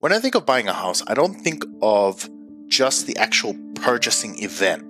When 0.00 0.14
I 0.14 0.18
think 0.18 0.34
of 0.34 0.46
buying 0.46 0.66
a 0.66 0.72
house, 0.72 1.02
I 1.06 1.12
don't 1.12 1.34
think 1.34 1.62
of 1.82 2.26
just 2.68 3.06
the 3.06 3.18
actual 3.18 3.54
purchasing 3.74 4.42
event. 4.42 4.82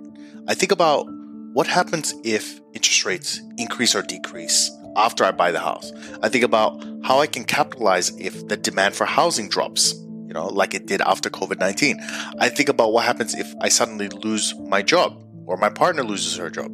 I 0.47 0.53
think 0.53 0.71
about 0.71 1.05
what 1.51 1.67
happens 1.67 2.13
if 2.23 2.61
interest 2.71 3.03
rates 3.03 3.41
increase 3.57 3.93
or 3.93 4.03
decrease 4.03 4.71
after 4.95 5.25
I 5.25 5.31
buy 5.31 5.51
the 5.51 5.59
house. 5.59 5.91
I 6.23 6.29
think 6.29 6.45
about 6.45 6.81
how 7.03 7.19
I 7.19 7.27
can 7.27 7.43
capitalize 7.43 8.15
if 8.21 8.47
the 8.47 8.55
demand 8.55 8.95
for 8.95 9.03
housing 9.03 9.49
drops, 9.49 9.95
you 10.27 10.33
know, 10.33 10.47
like 10.47 10.73
it 10.73 10.85
did 10.85 11.01
after 11.01 11.29
COVID 11.29 11.59
19. 11.59 11.99
I 12.39 12.47
think 12.47 12.69
about 12.69 12.93
what 12.93 13.03
happens 13.03 13.35
if 13.35 13.53
I 13.59 13.67
suddenly 13.67 14.07
lose 14.07 14.55
my 14.59 14.81
job 14.81 15.21
or 15.45 15.57
my 15.57 15.69
partner 15.69 16.05
loses 16.05 16.37
her 16.37 16.49
job. 16.49 16.71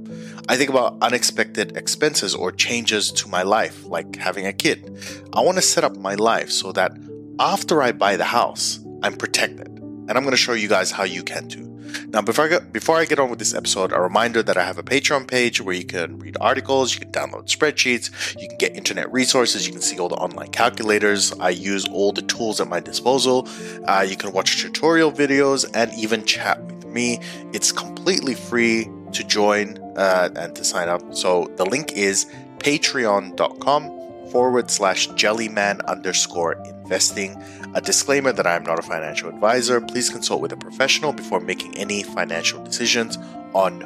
I 0.47 0.57
think 0.57 0.69
about 0.69 0.95
unexpected 1.01 1.75
expenses 1.75 2.35
or 2.35 2.51
changes 2.51 3.11
to 3.13 3.27
my 3.29 3.41
life, 3.41 3.83
like 3.85 4.15
having 4.17 4.45
a 4.45 4.54
kid. 4.54 4.95
I 5.33 5.41
want 5.41 5.57
to 5.57 5.63
set 5.63 5.83
up 5.83 5.97
my 5.97 6.13
life 6.13 6.51
so 6.51 6.71
that 6.73 6.95
after 7.39 7.81
I 7.81 7.91
buy 7.91 8.17
the 8.17 8.25
house, 8.25 8.79
I'm 9.04 9.15
protected. 9.15 9.67
And 9.67 10.11
I'm 10.11 10.23
going 10.23 10.31
to 10.31 10.37
show 10.37 10.54
you 10.54 10.68
guys 10.68 10.91
how 10.91 11.04
you 11.04 11.23
can 11.23 11.47
too. 11.50 11.68
Now, 12.10 12.21
before 12.21 12.46
I, 12.46 12.47
get, 12.50 12.73
before 12.73 12.97
I 12.97 13.05
get 13.05 13.19
on 13.19 13.29
with 13.29 13.39
this 13.39 13.54
episode, 13.54 13.91
a 13.91 14.00
reminder 14.00 14.43
that 14.43 14.57
I 14.57 14.63
have 14.63 14.77
a 14.77 14.83
Patreon 14.83 15.27
page 15.27 15.61
where 15.61 15.75
you 15.75 15.86
can 15.86 16.19
read 16.19 16.37
articles, 16.39 16.93
you 16.93 17.00
can 17.00 17.11
download 17.11 17.46
spreadsheets, 17.47 18.39
you 18.41 18.47
can 18.47 18.57
get 18.57 18.75
internet 18.75 19.11
resources, 19.11 19.65
you 19.65 19.73
can 19.73 19.82
see 19.82 19.97
all 20.00 20.10
the 20.10 20.15
online 20.15 20.50
calculators. 20.50 21.33
I 21.39 21.50
use 21.50 21.87
all 21.87 22.11
the 22.11 22.21
tools 22.21 22.60
at 22.60 22.68
my 22.68 22.79
disposal. 22.79 23.47
Uh, 23.85 24.05
you 24.07 24.18
can 24.18 24.32
watch 24.32 24.61
tutorial 24.61 25.11
videos 25.11 25.69
and 25.74 25.91
even 25.97 26.25
chat 26.25 26.61
with 26.63 26.85
me. 26.85 27.19
It's 27.54 27.71
completely 27.71 28.35
free 28.35 28.89
to 29.13 29.24
join 29.24 29.77
uh, 29.96 30.29
and 30.35 30.55
to 30.55 30.63
sign 30.63 30.89
up. 30.89 31.15
So 31.15 31.51
the 31.55 31.65
link 31.65 31.93
is 31.93 32.25
patreon.com 32.59 33.97
forward 34.31 34.69
slash 34.69 35.08
jellyman 35.08 35.81
underscore 35.81 36.53
investing. 36.66 37.41
A 37.73 37.81
disclaimer 37.81 38.31
that 38.31 38.47
I 38.47 38.55
am 38.55 38.63
not 38.63 38.80
a 38.80 38.81
financial 38.81 39.30
advisor. 39.30 39.81
Please 39.81 40.09
consult 40.09 40.41
with 40.41 40.52
a 40.52 40.58
professional 40.58 41.13
before 41.13 41.39
making 41.39 41.77
any 41.77 42.03
financial 42.03 42.63
decisions 42.63 43.17
on 43.53 43.79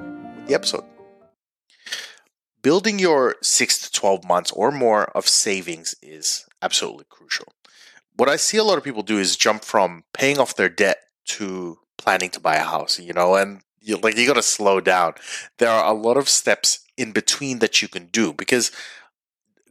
the 0.47 0.53
episode. 0.53 0.83
Building 2.61 2.99
your 2.99 3.37
six 3.41 3.79
to 3.79 3.91
12 3.91 4.23
months 4.23 4.51
or 4.51 4.71
more 4.71 5.05
of 5.15 5.27
savings 5.27 5.95
is 6.01 6.45
absolutely 6.61 7.05
crucial. 7.09 7.47
What 8.15 8.29
I 8.29 8.35
see 8.35 8.57
a 8.57 8.63
lot 8.63 8.77
of 8.77 8.83
people 8.83 9.01
do 9.01 9.17
is 9.17 9.35
jump 9.35 9.63
from 9.63 10.03
paying 10.13 10.37
off 10.37 10.55
their 10.55 10.69
debt 10.69 10.97
to 11.25 11.79
planning 11.97 12.29
to 12.31 12.39
buy 12.39 12.55
a 12.55 12.63
house, 12.63 12.99
you 12.99 13.13
know, 13.13 13.35
and 13.35 13.61
you, 13.79 13.97
like 13.97 14.15
you 14.15 14.27
got 14.27 14.35
to 14.35 14.43
slow 14.43 14.79
down. 14.79 15.13
There 15.57 15.69
are 15.69 15.91
a 15.91 15.97
lot 15.97 16.17
of 16.17 16.29
steps 16.29 16.85
in 16.97 17.11
between 17.11 17.59
that 17.59 17.81
you 17.81 17.87
can 17.87 18.07
do 18.07 18.31
because 18.31 18.71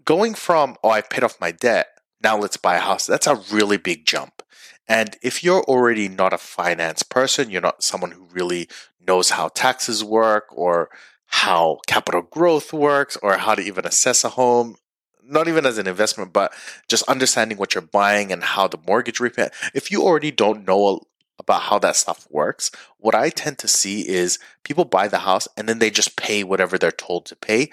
going 0.04 0.34
from 0.34 0.76
oh 0.82 0.90
I 0.90 1.00
paid 1.00 1.24
off 1.24 1.40
my 1.40 1.52
debt 1.52 1.88
now 2.22 2.36
let's 2.36 2.56
buy 2.56 2.76
a 2.76 2.80
house 2.80 3.06
that's 3.06 3.26
a 3.26 3.42
really 3.50 3.76
big 3.76 4.06
jump. 4.06 4.42
And 4.88 5.16
if 5.22 5.44
you're 5.44 5.62
already 5.62 6.08
not 6.08 6.32
a 6.32 6.38
finance 6.38 7.02
person, 7.02 7.48
you're 7.48 7.60
not 7.60 7.82
someone 7.82 8.10
who 8.10 8.26
really 8.32 8.68
knows 9.06 9.30
how 9.30 9.48
taxes 9.48 10.02
work 10.02 10.46
or 10.50 10.90
how 11.26 11.78
capital 11.86 12.22
growth 12.22 12.72
works 12.72 13.16
or 13.22 13.36
how 13.36 13.54
to 13.54 13.62
even 13.62 13.86
assess 13.86 14.24
a 14.24 14.30
home, 14.30 14.76
not 15.22 15.46
even 15.46 15.64
as 15.64 15.78
an 15.78 15.86
investment, 15.86 16.32
but 16.32 16.52
just 16.88 17.08
understanding 17.08 17.56
what 17.56 17.74
you're 17.74 17.82
buying 17.82 18.32
and 18.32 18.42
how 18.42 18.66
the 18.66 18.78
mortgage 18.84 19.20
repayment. 19.20 19.52
If 19.74 19.92
you 19.92 20.02
already 20.02 20.32
don't 20.32 20.66
know 20.66 21.02
about 21.38 21.62
how 21.62 21.78
that 21.78 21.94
stuff 21.94 22.26
works, 22.28 22.72
what 22.98 23.14
I 23.14 23.30
tend 23.30 23.58
to 23.58 23.68
see 23.68 24.06
is 24.08 24.40
people 24.64 24.84
buy 24.84 25.06
the 25.06 25.20
house 25.20 25.46
and 25.56 25.68
then 25.68 25.78
they 25.78 25.90
just 25.90 26.16
pay 26.16 26.42
whatever 26.42 26.76
they're 26.76 26.90
told 26.90 27.26
to 27.26 27.36
pay. 27.36 27.70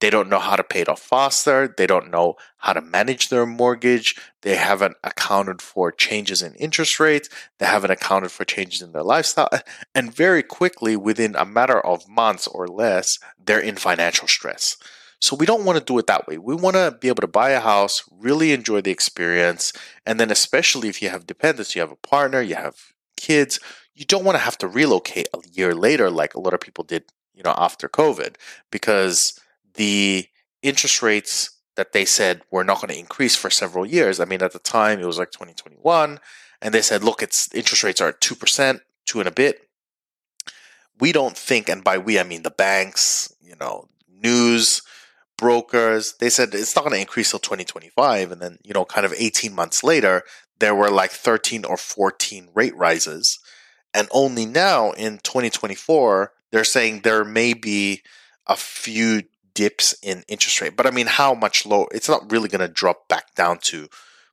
They 0.00 0.10
don't 0.10 0.28
know 0.28 0.38
how 0.38 0.56
to 0.56 0.64
pay 0.64 0.80
it 0.80 0.88
off 0.88 1.00
faster. 1.00 1.72
They 1.76 1.86
don't 1.86 2.10
know 2.10 2.34
how 2.58 2.72
to 2.72 2.80
manage 2.80 3.28
their 3.28 3.46
mortgage. 3.46 4.16
They 4.42 4.56
haven't 4.56 4.96
accounted 5.02 5.62
for 5.62 5.92
changes 5.92 6.42
in 6.42 6.54
interest 6.54 7.00
rates. 7.00 7.28
They 7.58 7.66
haven't 7.66 7.90
accounted 7.90 8.30
for 8.30 8.44
changes 8.44 8.82
in 8.82 8.92
their 8.92 9.02
lifestyle. 9.02 9.48
And 9.94 10.14
very 10.14 10.42
quickly, 10.42 10.96
within 10.96 11.36
a 11.36 11.46
matter 11.46 11.80
of 11.80 12.08
months 12.08 12.46
or 12.46 12.66
less, 12.66 13.18
they're 13.42 13.60
in 13.60 13.76
financial 13.76 14.28
stress. 14.28 14.76
So 15.20 15.36
we 15.36 15.46
don't 15.46 15.64
want 15.64 15.78
to 15.78 15.84
do 15.84 15.98
it 15.98 16.06
that 16.08 16.26
way. 16.26 16.36
We 16.36 16.54
want 16.54 16.76
to 16.76 16.98
be 17.00 17.08
able 17.08 17.22
to 17.22 17.26
buy 17.26 17.50
a 17.50 17.60
house, 17.60 18.02
really 18.10 18.52
enjoy 18.52 18.82
the 18.82 18.90
experience, 18.90 19.72
and 20.04 20.20
then 20.20 20.30
especially 20.30 20.90
if 20.90 21.00
you 21.00 21.08
have 21.08 21.26
dependents, 21.26 21.74
you 21.74 21.80
have 21.80 21.92
a 21.92 21.96
partner, 21.96 22.42
you 22.42 22.56
have 22.56 22.76
kids, 23.16 23.58
you 23.94 24.04
don't 24.04 24.24
want 24.24 24.36
to 24.36 24.44
have 24.44 24.58
to 24.58 24.68
relocate 24.68 25.28
a 25.32 25.38
year 25.50 25.74
later 25.74 26.10
like 26.10 26.34
a 26.34 26.40
lot 26.40 26.52
of 26.52 26.60
people 26.60 26.84
did, 26.84 27.04
you 27.32 27.42
know, 27.42 27.54
after 27.56 27.88
COVID 27.88 28.36
because 28.70 29.40
the 29.74 30.26
interest 30.62 31.02
rates 31.02 31.50
that 31.76 31.92
they 31.92 32.04
said 32.04 32.42
were 32.50 32.64
not 32.64 32.80
going 32.80 32.92
to 32.92 32.98
increase 32.98 33.36
for 33.36 33.50
several 33.50 33.84
years. 33.84 34.20
I 34.20 34.24
mean, 34.24 34.42
at 34.42 34.52
the 34.52 34.58
time 34.58 35.00
it 35.00 35.06
was 35.06 35.18
like 35.18 35.30
2021 35.30 36.20
and 36.62 36.74
they 36.74 36.82
said, 36.82 37.04
look, 37.04 37.22
it's 37.22 37.52
interest 37.54 37.82
rates 37.82 38.00
are 38.00 38.08
at 38.08 38.20
2%, 38.20 38.80
2 39.06 39.18
and 39.18 39.28
a 39.28 39.32
bit. 39.32 39.68
We 41.00 41.12
don't 41.12 41.36
think 41.36 41.68
and 41.68 41.82
by 41.82 41.98
we 41.98 42.18
I 42.18 42.22
mean 42.22 42.42
the 42.42 42.50
banks, 42.50 43.34
you 43.42 43.56
know, 43.58 43.88
news 44.08 44.82
brokers, 45.36 46.14
they 46.20 46.30
said 46.30 46.54
it's 46.54 46.76
not 46.76 46.84
going 46.84 46.94
to 46.94 47.00
increase 47.00 47.30
till 47.30 47.40
2025 47.40 48.30
and 48.30 48.40
then, 48.40 48.58
you 48.62 48.72
know, 48.72 48.84
kind 48.84 49.04
of 49.04 49.12
18 49.16 49.54
months 49.54 49.82
later, 49.82 50.22
there 50.60 50.74
were 50.74 50.90
like 50.90 51.10
13 51.10 51.64
or 51.64 51.76
14 51.76 52.50
rate 52.54 52.76
rises. 52.76 53.40
And 53.92 54.08
only 54.12 54.46
now 54.46 54.92
in 54.92 55.18
2024, 55.18 56.32
they're 56.52 56.64
saying 56.64 57.00
there 57.00 57.24
may 57.24 57.52
be 57.52 58.02
a 58.46 58.56
few 58.56 59.22
dips 59.54 59.94
in 60.02 60.24
interest 60.28 60.60
rate. 60.60 60.76
But 60.76 60.86
I 60.86 60.90
mean, 60.90 61.06
how 61.06 61.34
much 61.34 61.66
low? 61.66 61.86
It's 61.92 62.08
not 62.08 62.30
really 62.30 62.48
going 62.48 62.66
to 62.66 62.72
drop 62.72 63.08
back 63.08 63.34
down 63.34 63.58
to 63.64 63.88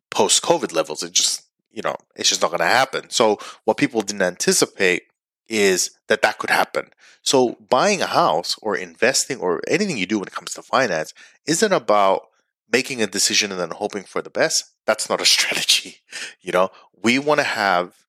post 0.10 0.42
COVID 0.44 0.74
levels. 0.74 1.04
It 1.04 1.14
just, 1.14 1.44
you 1.72 1.82
know, 1.82 1.96
it's 2.16 2.30
just 2.30 2.42
not 2.42 2.52
going 2.52 2.60
to 2.60 2.66
happen. 2.66 3.10
So 3.10 3.38
what 3.66 3.78
people 3.78 4.02
didn't 4.02 4.22
anticipate 4.22 5.04
is 5.48 5.92
that 6.08 6.22
that 6.22 6.38
could 6.38 6.50
happen. 6.50 6.90
So 7.24 7.58
buying 7.70 8.02
a 8.02 8.08
house 8.08 8.56
or 8.62 8.76
investing 8.76 9.40
or 9.40 9.62
anything 9.68 9.98
you 9.98 10.06
do 10.06 10.20
when 10.20 10.28
it 10.28 10.34
comes 10.34 10.54
to 10.54 10.62
finance 10.62 11.14
isn't 11.46 11.74
about 11.74 12.28
making 12.72 13.02
a 13.02 13.08
decision 13.08 13.52
and 13.52 13.60
then 13.60 13.72
hoping 13.72 14.04
for 14.04 14.22
the 14.22 14.30
best. 14.30 14.72
That's 14.86 15.10
not 15.10 15.22
a 15.22 15.26
strategy. 15.38 15.98
You 16.42 16.52
know, 16.52 16.70
we 17.02 17.20
want 17.20 17.40
to 17.40 17.46
have 17.46 18.06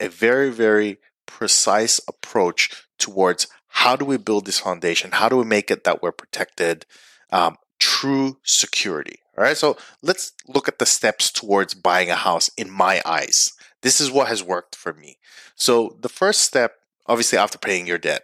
a 0.00 0.08
very, 0.08 0.50
very 0.50 0.98
precise 1.26 2.00
approach 2.08 2.86
towards 2.98 3.46
how 3.76 3.94
do 3.94 4.06
we 4.06 4.16
build 4.16 4.46
this 4.46 4.58
foundation? 4.58 5.10
How 5.12 5.28
do 5.28 5.36
we 5.36 5.44
make 5.44 5.70
it 5.70 5.84
that 5.84 6.02
we're 6.02 6.10
protected? 6.10 6.86
Um, 7.30 7.56
true 7.78 8.38
security. 8.42 9.18
All 9.36 9.44
right. 9.44 9.56
So 9.56 9.76
let's 10.00 10.32
look 10.48 10.66
at 10.66 10.78
the 10.78 10.86
steps 10.86 11.30
towards 11.30 11.74
buying 11.74 12.10
a 12.10 12.14
house 12.14 12.48
in 12.56 12.70
my 12.70 13.02
eyes. 13.04 13.52
This 13.82 14.00
is 14.00 14.10
what 14.10 14.28
has 14.28 14.42
worked 14.42 14.74
for 14.74 14.94
me. 14.94 15.18
So 15.56 15.98
the 16.00 16.08
first 16.08 16.40
step, 16.40 16.76
obviously, 17.06 17.36
after 17.36 17.58
paying 17.58 17.86
your 17.86 17.98
debt, 17.98 18.22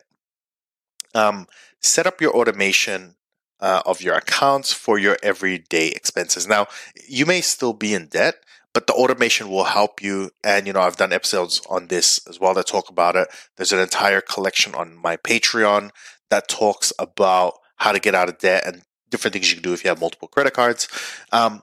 um, 1.14 1.46
set 1.80 2.06
up 2.06 2.22
your 2.22 2.34
automation 2.34 3.16
uh, 3.60 3.82
of 3.84 4.00
your 4.00 4.14
accounts 4.14 4.72
for 4.72 4.98
your 4.98 5.18
everyday 5.22 5.88
expenses. 5.88 6.48
Now, 6.48 6.66
you 7.06 7.26
may 7.26 7.42
still 7.42 7.74
be 7.74 7.92
in 7.92 8.06
debt, 8.06 8.36
but 8.72 8.86
the 8.86 8.92
automation 8.94 9.48
will 9.48 9.64
help 9.64 10.02
you. 10.02 10.30
And, 10.42 10.66
you 10.66 10.72
know, 10.72 10.80
I've 10.80 10.96
done 10.96 11.12
episodes 11.12 11.60
on 11.68 11.88
this 11.88 12.18
as 12.28 12.40
well 12.40 12.54
that 12.54 12.66
talk 12.66 12.88
about 12.88 13.16
it. 13.16 13.28
There's 13.56 13.72
an 13.72 13.80
entire 13.80 14.20
collection 14.20 14.74
on 14.74 14.96
my 14.96 15.16
Patreon 15.16 15.90
that 16.30 16.48
talks 16.48 16.92
about 16.98 17.54
how 17.76 17.92
to 17.92 18.00
get 18.00 18.14
out 18.14 18.28
of 18.28 18.38
debt 18.38 18.64
and 18.66 18.82
different 19.10 19.34
things 19.34 19.50
you 19.50 19.56
can 19.56 19.62
do 19.62 19.74
if 19.74 19.84
you 19.84 19.88
have 19.88 20.00
multiple 20.00 20.28
credit 20.28 20.54
cards. 20.54 20.88
Um, 21.32 21.62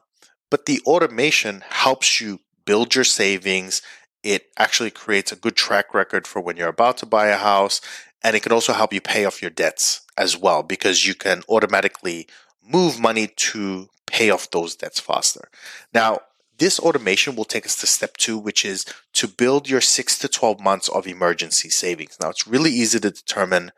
but 0.52 0.66
the 0.66 0.81
automation 0.86 1.64
helps 1.68 2.22
you 2.22 2.40
build 2.66 2.96
your 2.96 3.03
savings. 3.03 3.81
It 4.24 4.44
actually 4.58 4.91
creates 4.91 5.31
a 5.31 5.36
good 5.36 5.56
track 5.56 5.94
record 5.94 6.28
for 6.28 6.41
when 6.41 6.58
you're 6.58 6.68
about 6.68 6.97
to 6.97 7.06
buy 7.06 7.28
a 7.28 7.38
house. 7.38 7.81
And 8.24 8.36
it 8.36 8.44
can 8.44 8.52
also 8.52 8.74
help 8.74 8.94
you 8.94 9.02
pay 9.02 9.26
off 9.26 9.41
your 9.41 9.52
debts 9.52 10.02
as 10.18 10.38
well 10.38 10.62
because 10.62 11.08
you 11.08 11.16
can 11.16 11.41
automatically 11.50 12.28
move 12.64 13.00
money 13.00 13.28
to 13.28 13.88
pay 14.06 14.30
off 14.30 14.52
those 14.52 14.76
debts 14.76 15.00
faster. 15.00 15.50
Now, 15.94 16.20
this 16.59 16.80
automation 16.80 17.36
will 17.36 17.46
take 17.46 17.66
us 17.66 17.75
to 17.78 17.88
step 17.88 18.18
two, 18.18 18.38
which 18.38 18.64
is 18.64 18.86
to 19.14 19.28
build 19.28 19.70
your 19.70 19.82
six 19.82 20.17
to 20.20 20.28
12 20.28 20.59
months 20.59 20.90
of 20.90 21.08
emergency 21.08 21.70
savings. 21.70 22.17
Now, 22.22 22.29
it's 22.29 22.47
really 22.47 22.72
easy 22.72 23.00
to 23.00 23.11
determine 23.11 23.72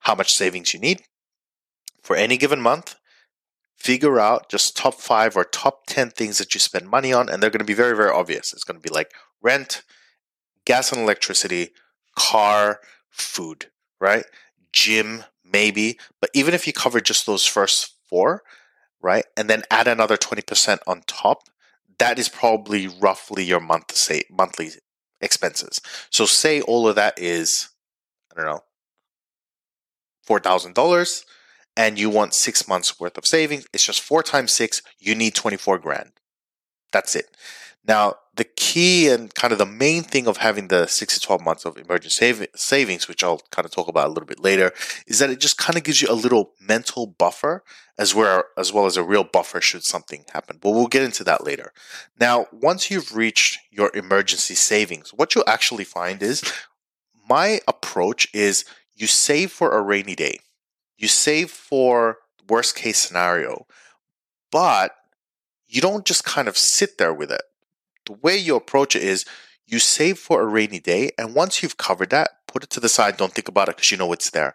how 0.00 0.14
much 0.14 0.32
savings 0.32 0.72
you 0.72 0.80
need 0.80 1.02
for 2.00 2.16
any 2.16 2.36
given 2.36 2.60
month. 2.60 2.96
Figure 3.76 4.18
out 4.18 4.48
just 4.48 4.76
top 4.76 4.94
five 4.94 5.36
or 5.36 5.44
top 5.44 5.86
10 5.86 6.10
things 6.10 6.38
that 6.38 6.54
you 6.54 6.60
spend 6.60 6.88
money 6.88 7.12
on, 7.12 7.28
and 7.28 7.42
they're 7.42 7.50
going 7.50 7.60
to 7.60 7.64
be 7.64 7.74
very, 7.74 7.96
very 7.96 8.10
obvious. 8.10 8.52
It's 8.52 8.64
going 8.64 8.80
to 8.80 8.88
be 8.88 8.92
like 8.92 9.12
rent, 9.40 9.82
gas 10.64 10.90
and 10.92 11.00
electricity, 11.00 11.70
car, 12.16 12.80
food, 13.10 13.66
right? 14.00 14.24
Gym, 14.72 15.24
maybe. 15.44 15.98
But 16.20 16.30
even 16.34 16.54
if 16.54 16.66
you 16.66 16.72
cover 16.72 17.00
just 17.00 17.26
those 17.26 17.46
first 17.46 17.94
four, 18.08 18.42
right? 19.00 19.24
And 19.36 19.48
then 19.48 19.62
add 19.70 19.86
another 19.86 20.16
20% 20.16 20.78
on 20.86 21.02
top, 21.06 21.44
that 21.98 22.18
is 22.18 22.28
probably 22.28 22.88
roughly 22.88 23.44
your 23.44 23.60
month 23.60 23.94
say 23.96 24.22
monthly 24.30 24.70
expenses. 25.20 25.80
So 26.10 26.26
say 26.26 26.60
all 26.60 26.88
of 26.88 26.96
that 26.96 27.18
is 27.18 27.68
I 28.32 28.40
don't 28.40 28.46
know 28.46 28.60
four 30.22 30.40
thousand 30.40 30.74
dollars, 30.74 31.24
and 31.76 31.98
you 31.98 32.10
want 32.10 32.34
six 32.34 32.68
months 32.68 32.98
worth 33.00 33.18
of 33.18 33.26
savings. 33.26 33.66
It's 33.72 33.84
just 33.84 34.00
four 34.00 34.22
times 34.22 34.52
six. 34.52 34.82
You 34.98 35.14
need 35.14 35.34
twenty 35.34 35.56
four 35.56 35.78
grand. 35.78 36.12
That's 36.92 37.14
it. 37.16 37.26
Now, 37.86 38.16
the 38.38 38.44
key 38.44 39.08
and 39.08 39.34
kind 39.34 39.52
of 39.52 39.58
the 39.58 39.66
main 39.66 40.04
thing 40.04 40.28
of 40.28 40.36
having 40.36 40.68
the 40.68 40.86
six 40.86 41.14
to 41.14 41.20
12 41.20 41.42
months 41.42 41.64
of 41.64 41.76
emergency 41.76 42.46
savings, 42.54 43.08
which 43.08 43.24
I'll 43.24 43.40
kind 43.50 43.66
of 43.66 43.72
talk 43.72 43.88
about 43.88 44.06
a 44.06 44.12
little 44.12 44.26
bit 44.26 44.40
later, 44.40 44.72
is 45.06 45.18
that 45.18 45.30
it 45.30 45.40
just 45.40 45.58
kind 45.58 45.76
of 45.76 45.82
gives 45.82 46.00
you 46.00 46.08
a 46.08 46.14
little 46.14 46.52
mental 46.60 47.06
buffer 47.06 47.64
as 47.98 48.14
well, 48.14 48.44
as 48.56 48.72
well 48.72 48.86
as 48.86 48.96
a 48.96 49.02
real 49.02 49.24
buffer 49.24 49.60
should 49.60 49.82
something 49.84 50.24
happen. 50.32 50.58
But 50.60 50.70
we'll 50.70 50.86
get 50.86 51.02
into 51.02 51.24
that 51.24 51.44
later. 51.44 51.72
Now, 52.20 52.46
once 52.52 52.90
you've 52.90 53.16
reached 53.16 53.58
your 53.70 53.90
emergency 53.94 54.54
savings, 54.54 55.10
what 55.10 55.34
you'll 55.34 55.48
actually 55.48 55.84
find 55.84 56.22
is 56.22 56.42
my 57.28 57.60
approach 57.66 58.28
is 58.32 58.64
you 58.94 59.06
save 59.06 59.50
for 59.50 59.76
a 59.76 59.82
rainy 59.82 60.14
day. 60.14 60.38
You 60.96 61.08
save 61.08 61.50
for 61.50 62.18
worst 62.48 62.76
case 62.76 62.98
scenario, 62.98 63.66
but 64.52 64.92
you 65.66 65.80
don't 65.80 66.04
just 66.04 66.24
kind 66.24 66.48
of 66.48 66.56
sit 66.56 66.98
there 66.98 67.12
with 67.12 67.30
it. 67.30 67.42
The 68.08 68.14
way 68.14 68.38
you 68.38 68.56
approach 68.56 68.96
it 68.96 69.02
is 69.02 69.26
you 69.66 69.78
save 69.78 70.18
for 70.18 70.40
a 70.40 70.46
rainy 70.46 70.80
day, 70.80 71.10
and 71.18 71.34
once 71.34 71.62
you've 71.62 71.76
covered 71.76 72.08
that, 72.08 72.30
put 72.46 72.64
it 72.64 72.70
to 72.70 72.80
the 72.80 72.88
side. 72.88 73.18
Don't 73.18 73.34
think 73.34 73.48
about 73.48 73.68
it 73.68 73.76
because 73.76 73.90
you 73.90 73.98
know 73.98 74.14
it's 74.14 74.30
there. 74.30 74.54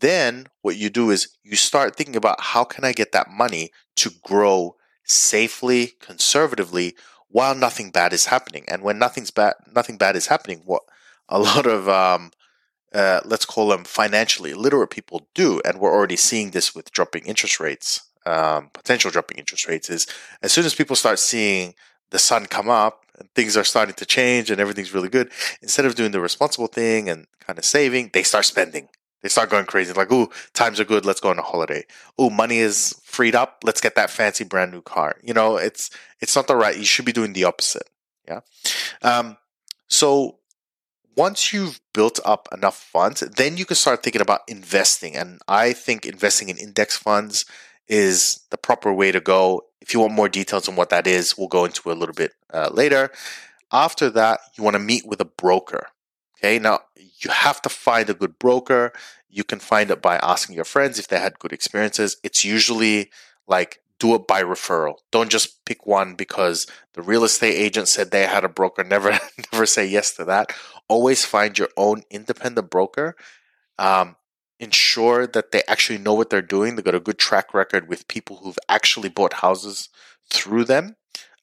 Then 0.00 0.48
what 0.62 0.76
you 0.76 0.90
do 0.90 1.10
is 1.10 1.28
you 1.44 1.54
start 1.54 1.94
thinking 1.94 2.16
about 2.16 2.40
how 2.40 2.64
can 2.64 2.84
I 2.84 2.92
get 2.92 3.12
that 3.12 3.30
money 3.30 3.70
to 3.98 4.10
grow 4.24 4.74
safely, 5.04 5.92
conservatively, 6.00 6.96
while 7.28 7.54
nothing 7.54 7.92
bad 7.92 8.12
is 8.12 8.26
happening. 8.26 8.64
And 8.66 8.82
when 8.82 8.98
nothing's 8.98 9.30
bad, 9.30 9.54
nothing 9.72 9.96
bad 9.96 10.16
is 10.16 10.26
happening, 10.26 10.62
what 10.64 10.82
a 11.28 11.38
lot 11.50 11.66
of 11.66 11.88
um, 11.88 12.32
uh, 12.92 13.20
let's 13.24 13.44
call 13.44 13.68
them 13.68 13.84
financially 13.84 14.50
illiterate 14.50 14.90
people 14.90 15.28
do, 15.36 15.62
and 15.64 15.78
we're 15.78 15.94
already 15.94 16.16
seeing 16.16 16.50
this 16.50 16.74
with 16.74 16.90
dropping 16.90 17.26
interest 17.26 17.60
rates, 17.60 18.10
um, 18.26 18.70
potential 18.74 19.12
dropping 19.12 19.38
interest 19.38 19.68
rates, 19.68 19.88
is 19.88 20.08
as 20.42 20.52
soon 20.52 20.64
as 20.64 20.74
people 20.74 20.96
start 20.96 21.20
seeing 21.20 21.74
the 22.10 22.18
sun 22.18 22.46
come 22.46 22.68
up 22.68 23.04
and 23.18 23.28
things 23.34 23.56
are 23.56 23.64
starting 23.64 23.94
to 23.94 24.06
change 24.06 24.50
and 24.50 24.60
everything's 24.60 24.94
really 24.94 25.08
good, 25.08 25.30
instead 25.62 25.84
of 25.84 25.94
doing 25.94 26.12
the 26.12 26.20
responsible 26.20 26.66
thing 26.66 27.08
and 27.08 27.26
kind 27.40 27.58
of 27.58 27.64
saving, 27.64 28.10
they 28.12 28.22
start 28.22 28.44
spending. 28.44 28.88
They 29.22 29.28
start 29.28 29.50
going 29.50 29.66
crazy, 29.66 29.92
like, 29.92 30.12
"Ooh, 30.12 30.30
times 30.54 30.78
are 30.78 30.84
good. 30.84 31.04
Let's 31.04 31.20
go 31.20 31.30
on 31.30 31.40
a 31.40 31.42
holiday. 31.42 31.84
Ooh, 32.20 32.30
money 32.30 32.58
is 32.58 33.00
freed 33.02 33.34
up. 33.34 33.62
Let's 33.64 33.80
get 33.80 33.96
that 33.96 34.10
fancy 34.10 34.44
brand 34.44 34.70
new 34.70 34.80
car." 34.80 35.16
You 35.22 35.34
know, 35.34 35.56
it's 35.56 35.90
it's 36.20 36.36
not 36.36 36.46
the 36.46 36.54
right. 36.54 36.76
You 36.76 36.84
should 36.84 37.04
be 37.04 37.12
doing 37.12 37.32
the 37.32 37.44
opposite. 37.44 37.90
Yeah. 38.28 38.40
Um, 39.02 39.36
so 39.88 40.38
once 41.16 41.52
you've 41.52 41.80
built 41.92 42.20
up 42.24 42.48
enough 42.52 42.76
funds, 42.76 43.20
then 43.20 43.56
you 43.56 43.64
can 43.64 43.74
start 43.74 44.04
thinking 44.04 44.22
about 44.22 44.42
investing. 44.46 45.16
And 45.16 45.40
I 45.48 45.72
think 45.72 46.06
investing 46.06 46.48
in 46.48 46.56
index 46.56 46.96
funds 46.96 47.44
is 47.88 48.40
the 48.50 48.58
proper 48.58 48.92
way 48.92 49.12
to 49.12 49.20
go. 49.20 49.64
If 49.80 49.94
you 49.94 50.00
want 50.00 50.12
more 50.12 50.28
details 50.28 50.68
on 50.68 50.76
what 50.76 50.90
that 50.90 51.06
is, 51.06 51.36
we'll 51.36 51.48
go 51.48 51.64
into 51.64 51.90
a 51.90 51.94
little 51.94 52.14
bit 52.14 52.32
uh, 52.52 52.70
later. 52.72 53.10
After 53.72 54.10
that, 54.10 54.40
you 54.56 54.64
want 54.64 54.74
to 54.74 54.80
meet 54.80 55.06
with 55.06 55.20
a 55.20 55.24
broker. 55.24 55.88
Okay, 56.38 56.58
now 56.58 56.80
you 56.94 57.30
have 57.30 57.60
to 57.62 57.68
find 57.68 58.08
a 58.08 58.14
good 58.14 58.38
broker. 58.38 58.92
You 59.28 59.44
can 59.44 59.58
find 59.58 59.90
it 59.90 60.00
by 60.00 60.16
asking 60.16 60.56
your 60.56 60.64
friends 60.64 60.98
if 60.98 61.08
they 61.08 61.18
had 61.18 61.38
good 61.38 61.52
experiences. 61.52 62.16
It's 62.22 62.44
usually 62.44 63.10
like 63.46 63.82
do 63.98 64.14
it 64.14 64.26
by 64.26 64.42
referral. 64.42 64.96
Don't 65.10 65.30
just 65.30 65.64
pick 65.64 65.86
one 65.86 66.14
because 66.14 66.66
the 66.94 67.02
real 67.02 67.24
estate 67.24 67.56
agent 67.56 67.88
said 67.88 68.10
they 68.10 68.26
had 68.26 68.44
a 68.44 68.48
broker. 68.48 68.84
Never, 68.88 69.18
never 69.52 69.66
say 69.66 69.86
yes 69.86 70.14
to 70.14 70.24
that. 70.26 70.52
Always 70.88 71.24
find 71.24 71.58
your 71.58 71.68
own 71.76 72.02
independent 72.10 72.70
broker. 72.70 73.16
Um, 73.78 74.16
ensure 74.60 75.26
that 75.26 75.52
they 75.52 75.62
actually 75.68 75.98
know 75.98 76.14
what 76.14 76.30
they're 76.30 76.42
doing. 76.42 76.74
They've 76.74 76.84
got 76.84 76.94
a 76.94 77.00
good 77.00 77.18
track 77.18 77.54
record 77.54 77.88
with 77.88 78.08
people 78.08 78.36
who've 78.36 78.58
actually 78.68 79.08
bought 79.08 79.34
houses 79.34 79.88
through 80.30 80.64
them, 80.64 80.96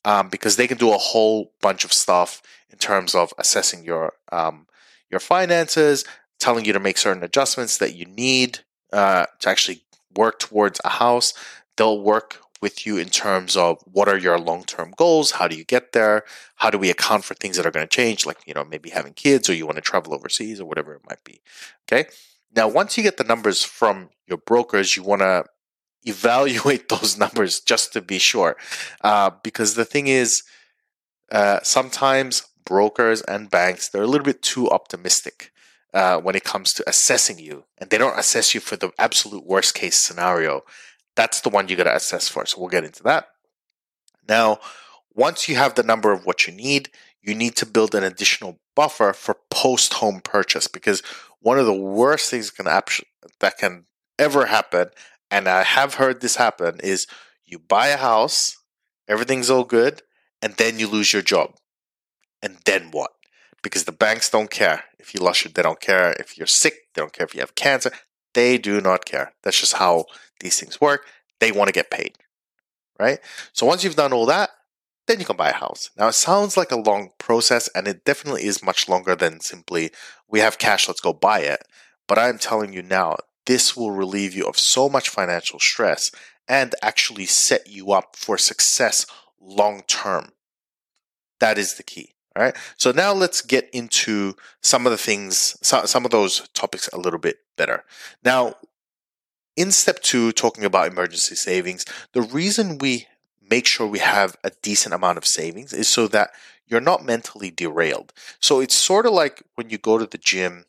um, 0.03 0.29
because 0.29 0.55
they 0.55 0.67
can 0.67 0.77
do 0.77 0.93
a 0.93 0.97
whole 0.97 1.53
bunch 1.61 1.83
of 1.85 1.93
stuff 1.93 2.41
in 2.69 2.77
terms 2.77 3.15
of 3.15 3.33
assessing 3.37 3.83
your 3.83 4.13
um, 4.31 4.67
your 5.09 5.19
finances, 5.19 6.03
telling 6.39 6.65
you 6.65 6.73
to 6.73 6.79
make 6.79 6.97
certain 6.97 7.23
adjustments 7.23 7.77
that 7.77 7.95
you 7.95 8.05
need 8.05 8.59
uh, 8.91 9.25
to 9.39 9.49
actually 9.49 9.83
work 10.15 10.39
towards 10.39 10.79
a 10.83 10.89
house. 10.89 11.33
They'll 11.77 12.01
work 12.01 12.41
with 12.61 12.85
you 12.85 12.97
in 12.97 13.09
terms 13.09 13.55
of 13.57 13.79
what 13.85 14.07
are 14.07 14.17
your 14.17 14.39
long-term 14.39 14.93
goals 14.97 15.31
how 15.31 15.47
do 15.47 15.55
you 15.55 15.63
get 15.63 15.91
there 15.91 16.23
how 16.55 16.69
do 16.69 16.77
we 16.79 16.89
account 16.89 17.23
for 17.23 17.33
things 17.35 17.57
that 17.57 17.65
are 17.65 17.71
going 17.71 17.85
to 17.85 17.95
change 17.95 18.25
like 18.25 18.37
you 18.47 18.53
know 18.53 18.63
maybe 18.63 18.89
having 18.89 19.13
kids 19.13 19.49
or 19.49 19.53
you 19.53 19.65
want 19.65 19.75
to 19.75 19.81
travel 19.81 20.13
overseas 20.13 20.59
or 20.59 20.65
whatever 20.65 20.93
it 20.95 21.01
might 21.07 21.23
be 21.23 21.41
okay 21.83 22.05
now 22.55 22.67
once 22.67 22.97
you 22.97 23.03
get 23.03 23.17
the 23.17 23.23
numbers 23.23 23.63
from 23.63 24.09
your 24.27 24.37
brokers 24.37 24.95
you 24.95 25.03
want 25.03 25.21
to 25.21 25.45
evaluate 26.03 26.89
those 26.89 27.17
numbers 27.23 27.59
just 27.59 27.93
to 27.93 28.01
be 28.01 28.19
sure 28.19 28.55
uh, 29.01 29.31
because 29.43 29.75
the 29.75 29.85
thing 29.85 30.07
is 30.07 30.43
uh, 31.31 31.59
sometimes 31.63 32.43
brokers 32.65 33.21
and 33.23 33.49
banks 33.49 33.89
they're 33.89 34.03
a 34.03 34.07
little 34.07 34.25
bit 34.25 34.41
too 34.41 34.69
optimistic 34.69 35.51
uh, 35.93 36.19
when 36.19 36.35
it 36.35 36.43
comes 36.43 36.73
to 36.73 36.87
assessing 36.87 37.39
you 37.39 37.63
and 37.79 37.89
they 37.89 37.97
don't 37.97 38.19
assess 38.19 38.53
you 38.53 38.59
for 38.59 38.75
the 38.75 38.91
absolute 38.99 39.45
worst 39.45 39.73
case 39.73 39.97
scenario 39.97 40.61
that's 41.15 41.41
the 41.41 41.49
one 41.49 41.67
you 41.67 41.75
got 41.75 41.85
to 41.85 41.95
assess 41.95 42.27
for. 42.27 42.45
So 42.45 42.59
we'll 42.59 42.69
get 42.69 42.83
into 42.83 43.03
that. 43.03 43.29
Now, 44.27 44.59
once 45.13 45.47
you 45.47 45.55
have 45.55 45.75
the 45.75 45.83
number 45.83 46.11
of 46.11 46.25
what 46.25 46.45
you 46.45 46.53
need, 46.53 46.89
you 47.25 47.33
need 47.33 47.55
to 47.55 47.65
build 47.65 47.95
an 47.95 48.03
additional 48.03 48.59
buffer 48.75 49.11
for 49.11 49.37
post 49.49 49.95
home 49.95 50.21
purchase 50.21 50.67
because 50.67 51.01
one 51.39 51.57
of 51.57 51.65
the 51.65 51.73
worst 51.73 52.29
things 52.29 52.51
can 52.51 52.65
that 52.65 53.57
can 53.57 53.85
ever 54.19 54.45
happen, 54.45 54.89
and 55.31 55.47
I 55.47 55.63
have 55.63 55.95
heard 55.95 56.21
this 56.21 56.35
happen, 56.35 56.79
is 56.81 57.07
you 57.43 57.59
buy 57.59 57.87
a 57.87 57.97
house, 57.97 58.57
everything's 59.07 59.49
all 59.49 59.63
good, 59.63 60.03
and 60.41 60.53
then 60.53 60.79
you 60.79 60.87
lose 60.87 61.13
your 61.13 61.21
job. 61.21 61.55
And 62.41 62.57
then 62.65 62.89
what? 62.91 63.11
Because 63.63 63.85
the 63.85 63.91
banks 63.91 64.29
don't 64.29 64.51
care. 64.51 64.83
If 64.99 65.13
you 65.13 65.19
lost 65.19 65.43
your, 65.43 65.51
they 65.51 65.63
don't 65.63 65.81
care. 65.81 66.13
If 66.13 66.37
you're 66.37 66.47
sick, 66.47 66.75
they 66.93 67.01
don't 67.01 67.13
care 67.13 67.25
if 67.25 67.33
you 67.33 67.41
have 67.41 67.55
cancer. 67.55 67.91
They 68.33 68.57
do 68.57 68.81
not 68.81 69.05
care. 69.05 69.33
That's 69.43 69.59
just 69.59 69.73
how 69.73 70.05
these 70.39 70.59
things 70.59 70.79
work. 70.79 71.05
They 71.39 71.51
want 71.51 71.67
to 71.69 71.73
get 71.73 71.89
paid, 71.89 72.17
right? 72.99 73.19
So 73.53 73.65
once 73.65 73.83
you've 73.83 73.95
done 73.95 74.13
all 74.13 74.27
that, 74.27 74.51
then 75.07 75.19
you 75.19 75.25
can 75.25 75.37
buy 75.37 75.49
a 75.49 75.53
house. 75.53 75.89
Now, 75.97 76.07
it 76.07 76.13
sounds 76.13 76.57
like 76.57 76.71
a 76.71 76.77
long 76.77 77.09
process, 77.17 77.69
and 77.75 77.87
it 77.87 78.05
definitely 78.05 78.45
is 78.45 78.63
much 78.63 78.89
longer 78.89 79.15
than 79.15 79.39
simply, 79.39 79.91
we 80.27 80.39
have 80.39 80.57
cash, 80.57 80.87
let's 80.87 81.01
go 81.01 81.13
buy 81.13 81.39
it. 81.39 81.63
But 82.07 82.19
I'm 82.19 82.37
telling 82.37 82.73
you 82.73 82.81
now, 82.81 83.17
this 83.45 83.75
will 83.75 83.91
relieve 83.91 84.33
you 84.33 84.45
of 84.45 84.57
so 84.57 84.89
much 84.89 85.09
financial 85.09 85.59
stress 85.59 86.11
and 86.47 86.73
actually 86.81 87.25
set 87.25 87.67
you 87.67 87.91
up 87.91 88.15
for 88.15 88.37
success 88.37 89.05
long 89.39 89.83
term. 89.87 90.31
That 91.39 91.57
is 91.57 91.75
the 91.75 91.83
key. 91.83 92.13
All 92.35 92.43
right. 92.43 92.55
So 92.77 92.91
now 92.91 93.13
let's 93.13 93.41
get 93.41 93.69
into 93.71 94.35
some 94.61 94.85
of 94.85 94.91
the 94.91 94.97
things, 94.97 95.55
some 95.61 96.05
of 96.05 96.11
those 96.11 96.47
topics 96.49 96.89
a 96.89 96.97
little 96.97 97.19
bit 97.19 97.37
better. 97.55 97.83
Now, 98.23 98.55
in 99.55 99.71
step 99.71 100.01
two, 100.01 100.31
talking 100.33 100.65
about 100.65 100.91
emergency 100.91 101.35
savings, 101.35 101.85
the 102.13 102.21
reason 102.21 102.77
we 102.77 103.07
make 103.55 103.65
sure 103.65 103.87
we 103.87 103.99
have 103.99 104.35
a 104.43 104.51
decent 104.61 104.93
amount 104.93 105.17
of 105.17 105.25
savings 105.25 105.71
is 105.71 105.87
so 105.87 106.09
that 106.09 106.31
you're 106.67 106.89
not 106.91 107.05
mentally 107.05 107.49
derailed. 107.49 108.11
So 108.41 108.59
it's 108.59 108.75
sort 108.75 109.05
of 109.05 109.13
like 109.13 109.43
when 109.55 109.69
you 109.69 109.77
go 109.77 109.97
to 109.97 110.05
the 110.05 110.17
gym 110.17 110.65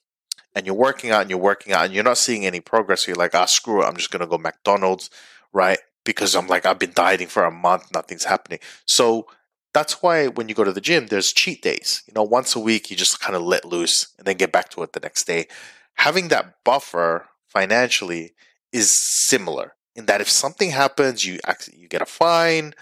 and 0.54 0.64
you're 0.64 0.84
working 0.88 1.10
out 1.10 1.22
and 1.22 1.30
you're 1.30 1.48
working 1.50 1.72
out 1.72 1.86
and 1.86 1.92
you're 1.92 2.04
not 2.04 2.24
seeing 2.26 2.46
any 2.46 2.60
progress. 2.60 3.02
So 3.02 3.08
you're 3.08 3.24
like, 3.24 3.34
ah, 3.34 3.46
screw 3.46 3.82
it. 3.82 3.86
I'm 3.86 3.96
just 3.96 4.12
going 4.12 4.20
to 4.20 4.32
go 4.32 4.38
McDonald's, 4.38 5.10
right? 5.52 5.80
Because 6.04 6.36
I'm 6.36 6.46
like, 6.46 6.64
I've 6.64 6.78
been 6.78 6.92
dieting 6.94 7.26
for 7.26 7.44
a 7.44 7.50
month, 7.50 7.92
nothing's 7.92 8.26
happening. 8.26 8.60
So 8.84 9.26
that's 9.74 10.00
why 10.00 10.28
when 10.28 10.48
you 10.48 10.54
go 10.54 10.62
to 10.62 10.72
the 10.72 10.86
gym, 10.88 11.08
there's 11.08 11.32
cheat 11.32 11.62
days. 11.62 12.04
You 12.06 12.14
know, 12.14 12.22
once 12.22 12.54
a 12.54 12.60
week, 12.60 12.88
you 12.88 12.96
just 12.96 13.18
kind 13.18 13.34
of 13.34 13.42
let 13.42 13.64
loose 13.64 14.14
and 14.16 14.28
then 14.28 14.36
get 14.36 14.52
back 14.52 14.68
to 14.70 14.82
it 14.84 14.92
the 14.92 15.00
next 15.00 15.26
day. 15.26 15.48
Having 15.94 16.28
that 16.28 16.62
buffer 16.62 17.26
financially 17.48 18.34
is 18.72 18.94
similar 19.26 19.72
in 19.96 20.06
that 20.06 20.20
if 20.20 20.28
something 20.28 20.70
happens, 20.70 21.24
you 21.24 21.40
actually, 21.46 21.78
you 21.78 21.88
get 21.88 22.02
a 22.02 22.06
fine, 22.06 22.74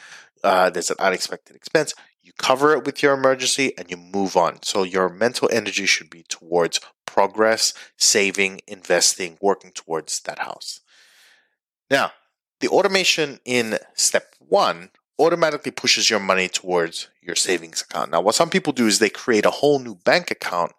uh, 0.43 0.69
there's 0.69 0.91
an 0.91 0.97
unexpected 0.99 1.57
expense, 1.57 1.95
you 2.23 2.33
cover 2.39 2.75
it 2.75 2.85
with 2.85 3.03
your 3.03 3.15
emergency 3.15 3.73
and 3.79 3.91
you 3.91 3.97
move 3.97 4.37
on. 4.37 4.63
So 4.63 4.83
your 4.83 5.09
mental 5.09 5.49
energy 5.53 5.87
should 5.87 6.11
be 6.11 6.25
towards 6.29 6.81
progress, 7.07 7.73
saving, 7.97 8.61
investing, 8.67 9.39
working 9.41 9.71
towards 9.73 10.21
that 10.21 10.41
house. 10.41 10.81
Now, 11.91 12.13
the 12.61 12.69
automation 12.69 13.41
in 13.45 13.79
step 13.95 14.35
one 14.39 14.91
automatically 15.19 15.71
pushes 15.71 16.11
your 16.11 16.21
money 16.21 16.49
towards 16.49 17.09
your 17.23 17.37
savings 17.37 17.83
account. 17.83 18.11
Now, 18.11 18.21
what 18.21 18.35
some 18.35 18.51
people 18.51 18.73
do 18.73 18.87
is 18.87 18.99
they 18.99 19.11
create 19.11 19.47
a 19.47 19.51
whole 19.51 19.79
new 19.79 19.95
bank 19.95 20.31
account 20.31 20.73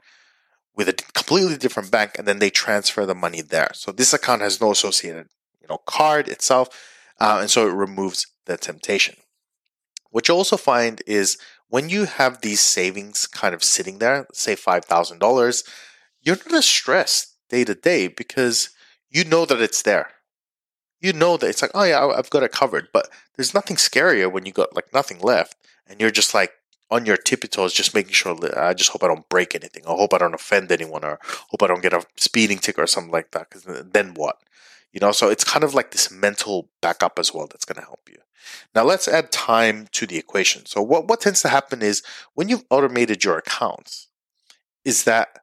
with 0.75 0.89
a 0.89 0.94
completely 0.94 1.58
different 1.58 1.89
bank 1.89 2.18
and 2.18 2.27
then 2.27 2.39
they 2.39 2.50
transfer 2.50 3.06
the 3.06 3.15
money 3.15 3.42
there. 3.42 3.72
So 3.74 3.92
this 3.92 4.13
account 4.13 4.42
has 4.42 4.60
no 4.60 4.72
associated, 4.72 5.30
you 5.65 5.74
know, 5.74 5.79
card 5.86 6.27
itself, 6.27 6.69
uh, 7.19 7.39
and 7.41 7.50
so 7.50 7.67
it 7.67 7.74
removes 7.74 8.27
the 8.45 8.57
temptation. 8.57 9.15
What 10.12 10.27
you 10.27 10.36
also 10.36 10.57
find 10.57 11.01
is 11.07 11.38
when 11.69 11.89
you 11.89 12.05
have 12.05 12.41
these 12.41 12.62
savings 12.62 13.27
kind 13.27 13.55
of 13.55 13.63
sitting 13.63 13.98
there, 13.98 14.27
say 14.34 14.55
five 14.55 14.86
thousand 14.86 15.19
dollars, 15.19 15.63
you're 16.22 16.38
not 16.38 16.53
as 16.53 16.65
stressed 16.65 17.36
day 17.50 17.63
to 17.65 17.75
day 17.75 18.07
because 18.07 18.69
you 19.10 19.24
know 19.24 19.45
that 19.45 19.62
it's 19.62 19.81
there. 19.81 20.10
You 21.01 21.13
know 21.13 21.38
that 21.38 21.50
it's 21.50 21.62
like, 21.62 21.72
oh 21.74 21.84
yeah, 21.84 22.05
I've 22.05 22.29
got 22.29 22.43
it 22.43 22.51
covered. 22.51 22.89
But 22.93 23.10
there's 23.36 23.53
nothing 23.53 23.77
scarier 23.77 24.31
when 24.31 24.45
you 24.45 24.51
got 24.51 24.75
like 24.75 24.93
nothing 24.93 25.19
left, 25.19 25.57
and 25.88 26.00
you're 26.00 26.12
just 26.12 26.34
like, 26.34 26.51
on 26.91 27.05
your 27.05 27.17
tippy 27.17 27.48
toes, 27.48 27.74
just 27.74 27.95
making 27.95 28.13
sure 28.13 28.36
that 28.36 28.57
I 28.57 28.74
just 28.74 28.91
hope 28.91 29.03
I 29.03 29.07
don't 29.07 29.27
break 29.27 29.55
anything. 29.55 29.84
I 29.88 29.91
hope 29.91 30.13
I 30.13 30.19
don't 30.19 30.36
offend 30.36 30.72
anyone 30.72 31.03
or 31.03 31.19
hope 31.50 31.63
I 31.63 31.67
don't 31.67 31.81
get 31.81 31.93
a 31.93 32.05
speeding 32.15 32.60
ticket 32.60 32.84
or 32.84 32.88
something 32.88 33.12
like 33.12 33.31
that. 33.31 33.50
Because 33.50 33.84
then 33.91 34.13
what? 34.13 34.38
You 34.96 35.02
know, 35.02 35.12
so 35.12 35.30
it's 35.30 35.44
kind 35.44 35.66
of 35.66 35.74
like 35.74 35.92
this 35.92 36.10
mental 36.10 36.70
backup 36.82 37.20
as 37.20 37.34
well 37.34 37.48
that's 37.48 37.66
going 37.66 37.75
to 37.75 37.86
help 37.86 38.08
you. 38.10 38.16
Now 38.74 38.86
let's 38.86 39.10
add 39.10 39.30
time 39.30 39.88
to 39.92 40.08
the 40.08 40.18
equation. 40.18 40.66
So 40.66 40.82
what, 40.82 41.10
what 41.10 41.20
tends 41.20 41.42
to 41.42 41.50
happen 41.50 41.82
is 41.82 42.02
when 42.34 42.48
you've 42.48 42.64
automated 42.70 43.25
your 43.25 43.38
accounts, 43.38 44.08
is 44.86 45.04
that 45.04 45.40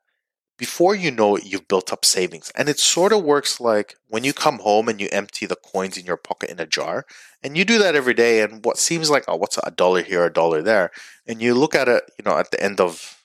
before 0.57 0.95
you 0.95 1.11
know 1.11 1.37
it, 1.37 1.45
you've 1.45 1.69
built 1.69 1.93
up 1.93 2.07
savings. 2.07 2.51
And 2.57 2.71
it 2.71 2.79
sort 2.79 3.13
of 3.13 3.25
works 3.25 3.61
like 3.61 3.97
when 4.09 4.25
you 4.25 4.33
come 4.33 4.61
home 4.61 4.89
and 4.89 4.99
you 4.99 5.09
empty 5.13 5.45
the 5.45 5.57
coins 5.57 5.99
in 5.99 6.07
your 6.07 6.17
pocket 6.17 6.49
in 6.49 6.59
a 6.59 6.67
jar, 6.67 7.05
and 7.43 7.55
you 7.55 7.67
do 7.67 7.79
that 7.79 7.95
every 7.95 8.15
day. 8.15 8.41
And 8.41 8.65
what 8.65 8.79
seems 8.79 9.11
like, 9.11 9.25
oh, 9.29 9.37
what's 9.37 9.59
a 9.63 9.71
dollar 9.71 10.03
here, 10.03 10.25
a 10.25 10.33
dollar 10.33 10.63
there? 10.63 10.93
And 11.27 11.43
you 11.43 11.55
look 11.55 11.75
at 11.75 11.89
it, 11.89 12.11
you 12.19 12.25
know, 12.25 12.39
at 12.39 12.53
the 12.53 12.63
end 12.63 12.81
of 12.81 13.22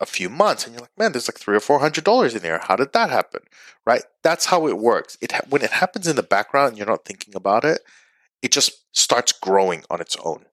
a 0.00 0.06
few 0.06 0.28
months 0.28 0.64
and 0.64 0.74
you're 0.74 0.82
like, 0.82 0.96
man, 0.98 1.12
there's 1.12 1.28
like 1.28 1.38
three 1.38 1.56
or 1.56 1.60
four 1.60 1.80
hundred 1.80 2.04
dollars 2.04 2.34
in 2.34 2.42
here. 2.42 2.60
How 2.62 2.76
did 2.76 2.92
that 2.92 3.10
happen? 3.10 3.42
Right? 3.84 4.02
That's 4.22 4.46
how 4.46 4.66
it 4.68 4.78
works. 4.78 5.18
It 5.20 5.32
when 5.48 5.62
it 5.62 5.70
happens 5.70 6.06
in 6.06 6.16
the 6.16 6.22
background 6.22 6.70
and 6.70 6.78
you're 6.78 6.86
not 6.86 7.04
thinking 7.04 7.34
about 7.34 7.64
it, 7.64 7.80
it 8.42 8.52
just 8.52 8.84
starts 8.96 9.32
growing 9.32 9.84
on 9.90 10.00
its 10.00 10.16
own. 10.24 10.44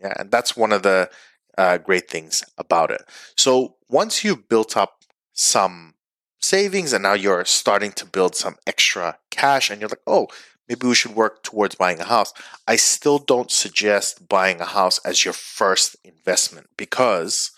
Yeah, 0.00 0.14
and 0.18 0.30
that's 0.30 0.56
one 0.56 0.72
of 0.72 0.82
the 0.82 1.10
uh, 1.56 1.78
great 1.78 2.08
things 2.08 2.44
about 2.58 2.90
it. 2.90 3.02
So 3.36 3.76
once 3.88 4.24
you've 4.24 4.48
built 4.48 4.76
up 4.76 5.00
some 5.32 5.94
savings 6.40 6.92
and 6.92 7.02
now 7.02 7.14
you're 7.14 7.44
starting 7.44 7.92
to 7.92 8.06
build 8.06 8.34
some 8.34 8.56
extra 8.66 9.18
cash 9.30 9.70
and 9.70 9.80
you're 9.80 9.88
like, 9.88 10.00
oh, 10.06 10.28
maybe 10.68 10.86
we 10.86 10.94
should 10.94 11.14
work 11.14 11.42
towards 11.42 11.74
buying 11.74 12.00
a 12.00 12.04
house. 12.04 12.32
I 12.66 12.76
still 12.76 13.18
don't 13.18 13.50
suggest 13.50 14.28
buying 14.28 14.60
a 14.60 14.66
house 14.66 14.98
as 15.04 15.24
your 15.24 15.34
first 15.34 15.96
investment 16.04 16.68
because 16.76 17.52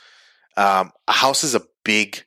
um, 0.59 0.91
a 1.07 1.13
house 1.13 1.45
is 1.45 1.55
a 1.55 1.63
big 1.85 2.25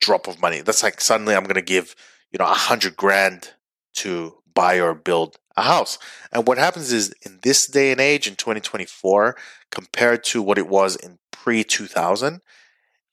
drop 0.00 0.26
of 0.26 0.40
money. 0.40 0.60
That's 0.60 0.82
like 0.82 1.00
suddenly 1.00 1.36
I'm 1.36 1.44
going 1.44 1.54
to 1.54 1.62
give, 1.62 1.94
you 2.32 2.38
know, 2.38 2.50
a 2.50 2.54
hundred 2.54 2.96
grand 2.96 3.50
to 3.94 4.34
buy 4.54 4.80
or 4.80 4.92
build 4.92 5.36
a 5.56 5.62
house. 5.62 5.98
And 6.32 6.48
what 6.48 6.58
happens 6.58 6.92
is 6.92 7.14
in 7.24 7.38
this 7.42 7.66
day 7.68 7.92
and 7.92 8.00
age 8.00 8.26
in 8.26 8.34
2024, 8.34 9.36
compared 9.70 10.24
to 10.24 10.42
what 10.42 10.58
it 10.58 10.66
was 10.68 10.96
in 10.96 11.18
pre 11.30 11.62
2000, 11.62 12.40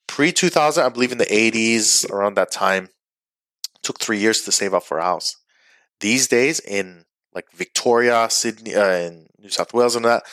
pre 0.07 0.31
2000, 0.31 0.83
I 0.83 0.89
believe 0.89 1.11
in 1.11 1.19
the 1.19 1.25
80s, 1.25 2.09
around 2.09 2.33
that 2.33 2.51
time, 2.51 2.89
took 3.83 3.99
three 3.99 4.17
years 4.17 4.41
to 4.41 4.51
save 4.51 4.73
up 4.73 4.83
for 4.83 4.97
a 4.97 5.03
house. 5.03 5.35
These 5.99 6.27
days, 6.27 6.59
in 6.59 7.05
like 7.31 7.45
Victoria, 7.53 8.27
Sydney, 8.31 8.73
uh, 8.73 8.89
in 8.89 9.27
New 9.37 9.49
South 9.49 9.71
Wales, 9.71 9.95
and 9.95 10.05
that, 10.05 10.23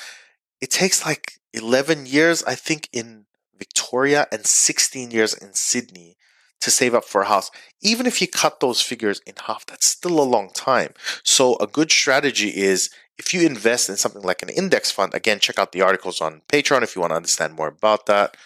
it 0.62 0.71
takes 0.71 1.04
like 1.04 1.33
11 1.52 2.06
years, 2.06 2.42
I 2.45 2.54
think, 2.54 2.88
in 2.90 3.25
Victoria 3.58 4.26
and 4.32 4.46
16 4.46 5.10
years 5.10 5.34
in 5.34 5.54
Sydney 5.54 6.16
to 6.60 6.70
save 6.70 6.94
up 6.94 7.04
for 7.04 7.22
a 7.22 7.26
house. 7.26 7.50
Even 7.80 8.06
if 8.06 8.20
you 8.20 8.28
cut 8.28 8.60
those 8.60 8.80
figures 8.80 9.20
in 9.26 9.34
half, 9.46 9.66
that's 9.66 9.88
still 9.88 10.20
a 10.20 10.22
long 10.22 10.50
time. 10.54 10.94
So, 11.22 11.56
a 11.56 11.66
good 11.66 11.90
strategy 11.90 12.48
is 12.48 12.90
if 13.18 13.32
you 13.32 13.46
invest 13.46 13.88
in 13.88 13.96
something 13.96 14.22
like 14.22 14.42
an 14.42 14.48
index 14.48 14.90
fund, 14.90 15.14
again, 15.14 15.38
check 15.38 15.58
out 15.58 15.72
the 15.72 15.82
articles 15.82 16.20
on 16.20 16.42
Patreon 16.48 16.82
if 16.82 16.96
you 16.96 17.00
want 17.00 17.10
to 17.12 17.16
understand 17.16 17.54
more 17.54 17.68
about 17.68 18.06
that 18.06 18.36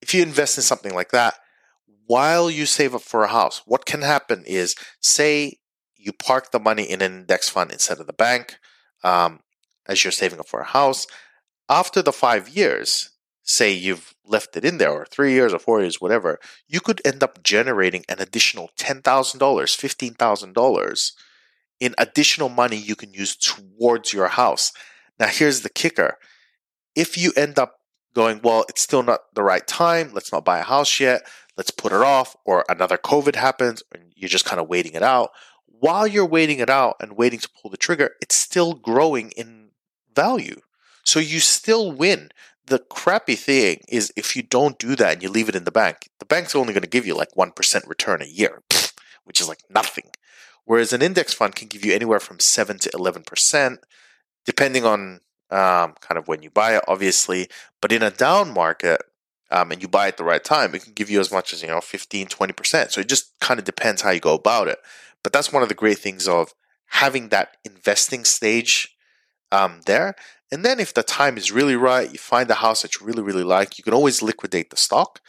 if 0.00 0.14
you 0.14 0.22
invest 0.22 0.56
in 0.56 0.62
something 0.62 0.94
like 0.94 1.10
that, 1.10 1.34
while 2.06 2.50
you 2.50 2.66
save 2.66 2.94
up 2.94 3.02
for 3.02 3.24
a 3.24 3.28
house, 3.28 3.62
what 3.66 3.84
can 3.84 4.02
happen 4.02 4.44
is, 4.46 4.74
say 5.00 5.58
you 5.96 6.12
park 6.12 6.50
the 6.50 6.60
money 6.60 6.84
in 6.84 7.02
an 7.02 7.12
index 7.12 7.48
fund 7.48 7.70
instead 7.70 8.00
of 8.00 8.06
the 8.06 8.12
bank, 8.12 8.56
um, 9.04 9.40
as 9.86 10.04
you're 10.04 10.12
saving 10.12 10.40
up 10.40 10.48
for 10.48 10.60
a 10.60 10.66
house. 10.66 11.06
After 11.68 12.00
the 12.00 12.12
five 12.12 12.48
years, 12.48 13.10
say 13.48 13.72
you've 13.72 14.14
left 14.26 14.56
it 14.56 14.64
in 14.64 14.78
there, 14.78 14.92
or 14.92 15.06
three 15.06 15.32
years, 15.32 15.54
or 15.54 15.58
four 15.58 15.80
years, 15.80 16.00
whatever, 16.00 16.38
you 16.68 16.80
could 16.80 17.00
end 17.04 17.22
up 17.22 17.42
generating 17.42 18.04
an 18.08 18.20
additional 18.20 18.70
$10,000, 18.78 19.02
$15,000 19.02 21.12
in 21.80 21.94
additional 21.96 22.48
money 22.48 22.76
you 22.76 22.94
can 22.94 23.14
use 23.14 23.34
towards 23.34 24.12
your 24.12 24.28
house. 24.28 24.72
Now, 25.18 25.28
here's 25.28 25.62
the 25.62 25.70
kicker 25.70 26.18
if 26.94 27.16
you 27.16 27.32
end 27.36 27.58
up 27.58 27.76
going, 28.14 28.40
well, 28.42 28.64
it's 28.68 28.82
still 28.82 29.02
not 29.02 29.20
the 29.34 29.42
right 29.42 29.66
time. 29.66 30.10
Let's 30.12 30.32
not 30.32 30.44
buy 30.44 30.58
a 30.58 30.64
house 30.64 30.98
yet. 30.98 31.22
Let's 31.56 31.70
put 31.70 31.92
it 31.92 32.00
off. 32.00 32.36
Or 32.44 32.64
another 32.68 32.98
COVID 32.98 33.36
happens 33.36 33.82
and 33.94 34.12
you're 34.16 34.28
just 34.28 34.44
kind 34.44 34.60
of 34.60 34.68
waiting 34.68 34.94
it 34.94 35.02
out. 35.02 35.30
While 35.66 36.06
you're 36.06 36.26
waiting 36.26 36.58
it 36.58 36.68
out 36.68 36.96
and 37.00 37.16
waiting 37.16 37.38
to 37.38 37.48
pull 37.48 37.70
the 37.70 37.76
trigger, 37.76 38.10
it's 38.20 38.36
still 38.36 38.74
growing 38.74 39.30
in 39.36 39.70
value. 40.14 40.60
So 41.04 41.20
you 41.20 41.38
still 41.38 41.92
win. 41.92 42.30
The 42.68 42.78
crappy 42.78 43.34
thing 43.34 43.80
is 43.88 44.12
if 44.16 44.36
you 44.36 44.42
don't 44.42 44.78
do 44.78 44.94
that 44.96 45.14
and 45.14 45.22
you 45.22 45.30
leave 45.30 45.48
it 45.48 45.56
in 45.56 45.64
the 45.64 45.70
bank, 45.70 46.10
the 46.18 46.26
bank's 46.26 46.54
only 46.54 46.72
going 46.72 46.82
to 46.82 46.88
give 46.88 47.06
you 47.06 47.14
like 47.14 47.32
1% 47.32 47.88
return 47.88 48.22
a 48.22 48.26
year, 48.26 48.62
which 49.24 49.40
is 49.40 49.48
like 49.48 49.62
nothing. 49.70 50.10
Whereas 50.64 50.92
an 50.92 51.00
index 51.00 51.32
fund 51.32 51.54
can 51.54 51.68
give 51.68 51.84
you 51.84 51.94
anywhere 51.94 52.20
from 52.20 52.40
7 52.40 52.78
to 52.80 52.90
11%, 52.90 53.78
depending 54.44 54.84
on 54.84 55.20
um, 55.50 55.94
kind 56.00 56.18
of 56.18 56.28
when 56.28 56.42
you 56.42 56.50
buy 56.50 56.76
it, 56.76 56.84
obviously. 56.86 57.48
But 57.80 57.90
in 57.90 58.02
a 58.02 58.10
down 58.10 58.52
market, 58.52 59.00
um, 59.50 59.72
and 59.72 59.80
you 59.80 59.88
buy 59.88 60.08
at 60.08 60.18
the 60.18 60.24
right 60.24 60.44
time, 60.44 60.74
it 60.74 60.82
can 60.82 60.92
give 60.92 61.08
you 61.08 61.20
as 61.20 61.32
much 61.32 61.54
as, 61.54 61.62
you 61.62 61.68
know, 61.68 61.80
15, 61.80 62.26
20%. 62.26 62.90
So 62.90 63.00
it 63.00 63.08
just 63.08 63.32
kind 63.40 63.58
of 63.58 63.64
depends 63.64 64.02
how 64.02 64.10
you 64.10 64.20
go 64.20 64.34
about 64.34 64.68
it. 64.68 64.78
But 65.22 65.32
that's 65.32 65.52
one 65.52 65.62
of 65.62 65.68
the 65.68 65.74
great 65.74 65.98
things 65.98 66.28
of 66.28 66.52
having 66.88 67.30
that 67.30 67.56
investing 67.64 68.24
stage 68.24 68.94
um, 69.52 69.80
there. 69.86 70.14
And 70.50 70.64
then 70.64 70.80
if 70.80 70.94
the 70.94 71.02
time 71.02 71.36
is 71.36 71.52
really 71.52 71.76
right, 71.76 72.10
you 72.10 72.18
find 72.18 72.50
a 72.50 72.54
house 72.54 72.82
that 72.82 72.98
you 72.98 73.06
really, 73.06 73.22
really 73.22 73.44
like, 73.44 73.78
you 73.78 73.84
can 73.84 73.94
always 73.94 74.22
liquidate 74.22 74.70
the 74.70 74.76
stock. 74.76 75.20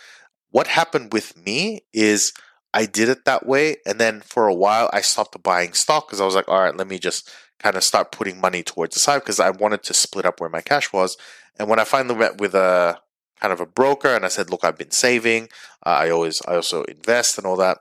What 0.52 0.68
happened 0.68 1.14
with 1.14 1.38
me 1.38 1.82
is 1.94 2.34
I 2.74 2.86
did 2.86 3.10
it 3.10 3.26
that 3.26 3.46
way. 3.46 3.78
And 3.86 4.00
then 4.00 4.22
for 4.22 4.48
a 4.48 4.54
while, 4.54 4.90
I 4.94 5.02
stopped 5.02 5.42
buying 5.44 5.74
stock 5.74 6.08
because 6.08 6.22
I 6.22 6.26
was 6.26 6.36
like, 6.36 6.48
all 6.48 6.62
right, 6.62 6.76
let 6.76 6.88
me 6.88 7.00
just 7.00 7.30
kind 7.60 7.76
of 7.76 7.84
start 7.84 8.12
putting 8.12 8.40
money 8.40 8.64
towards 8.64 8.96
the 8.96 9.02
side 9.02 9.20
because 9.20 9.40
I 9.40 9.50
wanted 9.50 9.84
to 9.84 9.94
split 9.94 10.26
up 10.26 10.40
where 10.40 10.50
my 10.50 10.62
cash 10.62 10.94
was. 10.94 11.18
And 11.58 11.68
when 11.70 11.80
I 11.80 11.84
finally 11.84 12.16
met 12.16 12.40
with 12.40 12.56
a 12.56 13.00
kind 13.40 13.52
of 13.52 13.60
a 13.60 13.66
broker 13.66 14.10
and 14.16 14.24
I 14.24 14.30
said, 14.30 14.50
look, 14.50 14.64
I've 14.64 14.78
been 14.78 14.92
saving. 14.92 15.50
Uh, 15.86 15.90
I 15.90 16.10
always, 16.10 16.42
I 16.48 16.56
also 16.56 16.84
invest 16.84 17.38
and 17.38 17.46
all 17.46 17.58
that. 17.58 17.80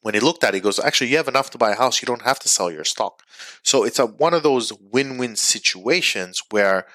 When 0.00 0.14
he 0.14 0.20
looked 0.20 0.44
at 0.44 0.50
it, 0.50 0.58
he 0.58 0.60
goes, 0.60 0.78
actually, 0.78 1.10
you 1.10 1.16
have 1.16 1.28
enough 1.28 1.50
to 1.50 1.58
buy 1.58 1.72
a 1.72 1.76
house. 1.76 2.00
You 2.00 2.06
don't 2.06 2.22
have 2.22 2.38
to 2.40 2.48
sell 2.48 2.70
your 2.70 2.84
stock. 2.84 3.22
So 3.62 3.84
it's 3.84 3.98
a, 3.98 4.06
one 4.06 4.32
of 4.32 4.42
those 4.42 4.72
win-win 4.72 5.36
situations 5.36 6.42
where 6.50 6.86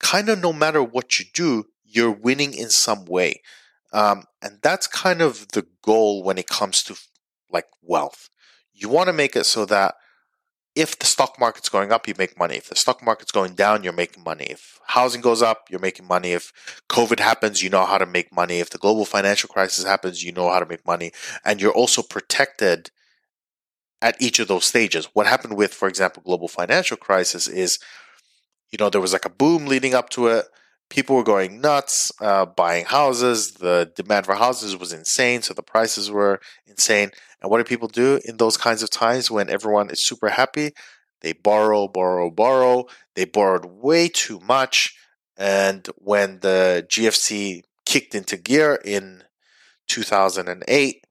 kind 0.00 0.28
of 0.28 0.40
no 0.40 0.52
matter 0.52 0.82
what 0.82 1.18
you 1.18 1.26
do, 1.32 1.66
you're 1.84 2.10
winning 2.10 2.54
in 2.54 2.70
some 2.70 3.04
way. 3.04 3.42
Um, 3.92 4.24
and 4.42 4.58
that's 4.62 4.86
kind 4.86 5.20
of 5.20 5.48
the 5.48 5.66
goal 5.82 6.22
when 6.22 6.38
it 6.38 6.46
comes 6.46 6.82
to 6.84 6.96
like 7.50 7.66
wealth. 7.82 8.28
You 8.72 8.88
want 8.88 9.08
to 9.08 9.12
make 9.12 9.36
it 9.36 9.44
so 9.44 9.64
that 9.66 9.94
if 10.74 10.98
the 10.98 11.06
stock 11.06 11.38
market's 11.40 11.68
going 11.68 11.92
up, 11.92 12.06
you 12.06 12.14
make 12.16 12.38
money. 12.38 12.56
If 12.56 12.68
the 12.68 12.76
stock 12.76 13.02
market's 13.02 13.32
going 13.32 13.54
down, 13.54 13.82
you're 13.82 13.92
making 13.92 14.22
money. 14.22 14.44
If 14.44 14.78
housing 14.86 15.20
goes 15.20 15.42
up, 15.42 15.64
you're 15.70 15.80
making 15.80 16.06
money. 16.06 16.32
If 16.32 16.52
COVID 16.88 17.20
happens, 17.20 17.62
you 17.62 17.70
know 17.70 17.84
how 17.84 17.98
to 17.98 18.06
make 18.06 18.32
money. 18.32 18.60
If 18.60 18.70
the 18.70 18.78
global 18.78 19.04
financial 19.04 19.48
crisis 19.48 19.84
happens, 19.84 20.22
you 20.22 20.32
know 20.32 20.48
how 20.50 20.60
to 20.60 20.66
make 20.66 20.86
money. 20.86 21.12
And 21.44 21.60
you're 21.60 21.72
also 21.72 22.02
protected 22.02 22.90
at 24.00 24.20
each 24.20 24.38
of 24.38 24.48
those 24.48 24.64
stages. 24.64 25.08
What 25.12 25.26
happened 25.26 25.56
with, 25.56 25.74
for 25.74 25.88
example, 25.88 26.22
global 26.24 26.48
financial 26.48 26.96
crisis 26.96 27.48
is, 27.48 27.78
you 28.70 28.78
know, 28.78 28.88
there 28.88 29.00
was 29.00 29.12
like 29.12 29.24
a 29.24 29.30
boom 29.30 29.66
leading 29.66 29.94
up 29.94 30.10
to 30.10 30.28
it 30.28 30.46
people 30.90 31.16
were 31.16 31.24
going 31.24 31.60
nuts 31.60 32.10
uh, 32.20 32.46
buying 32.46 32.84
houses. 32.84 33.52
The 33.52 33.92
demand 33.94 34.26
for 34.26 34.34
houses 34.34 34.76
was 34.76 34.92
insane, 34.92 35.42
so 35.42 35.54
the 35.54 35.62
prices 35.62 36.10
were 36.10 36.40
insane. 36.66 37.10
And 37.40 37.50
what 37.50 37.58
do 37.58 37.64
people 37.64 37.88
do 37.88 38.20
in 38.24 38.36
those 38.36 38.56
kinds 38.56 38.82
of 38.82 38.90
times 38.90 39.30
when 39.30 39.48
everyone 39.50 39.90
is 39.90 40.06
super 40.06 40.30
happy? 40.30 40.72
They 41.20 41.32
borrow, 41.32 41.88
borrow, 41.88 42.30
borrow. 42.30 42.86
They 43.14 43.24
borrowed 43.24 43.64
way 43.64 44.08
too 44.08 44.40
much. 44.40 44.96
And 45.36 45.86
when 45.96 46.40
the 46.40 46.86
GFC 46.88 47.62
kicked 47.84 48.14
into 48.14 48.36
gear 48.36 48.80
in 48.84 49.24
2008, 49.88 51.04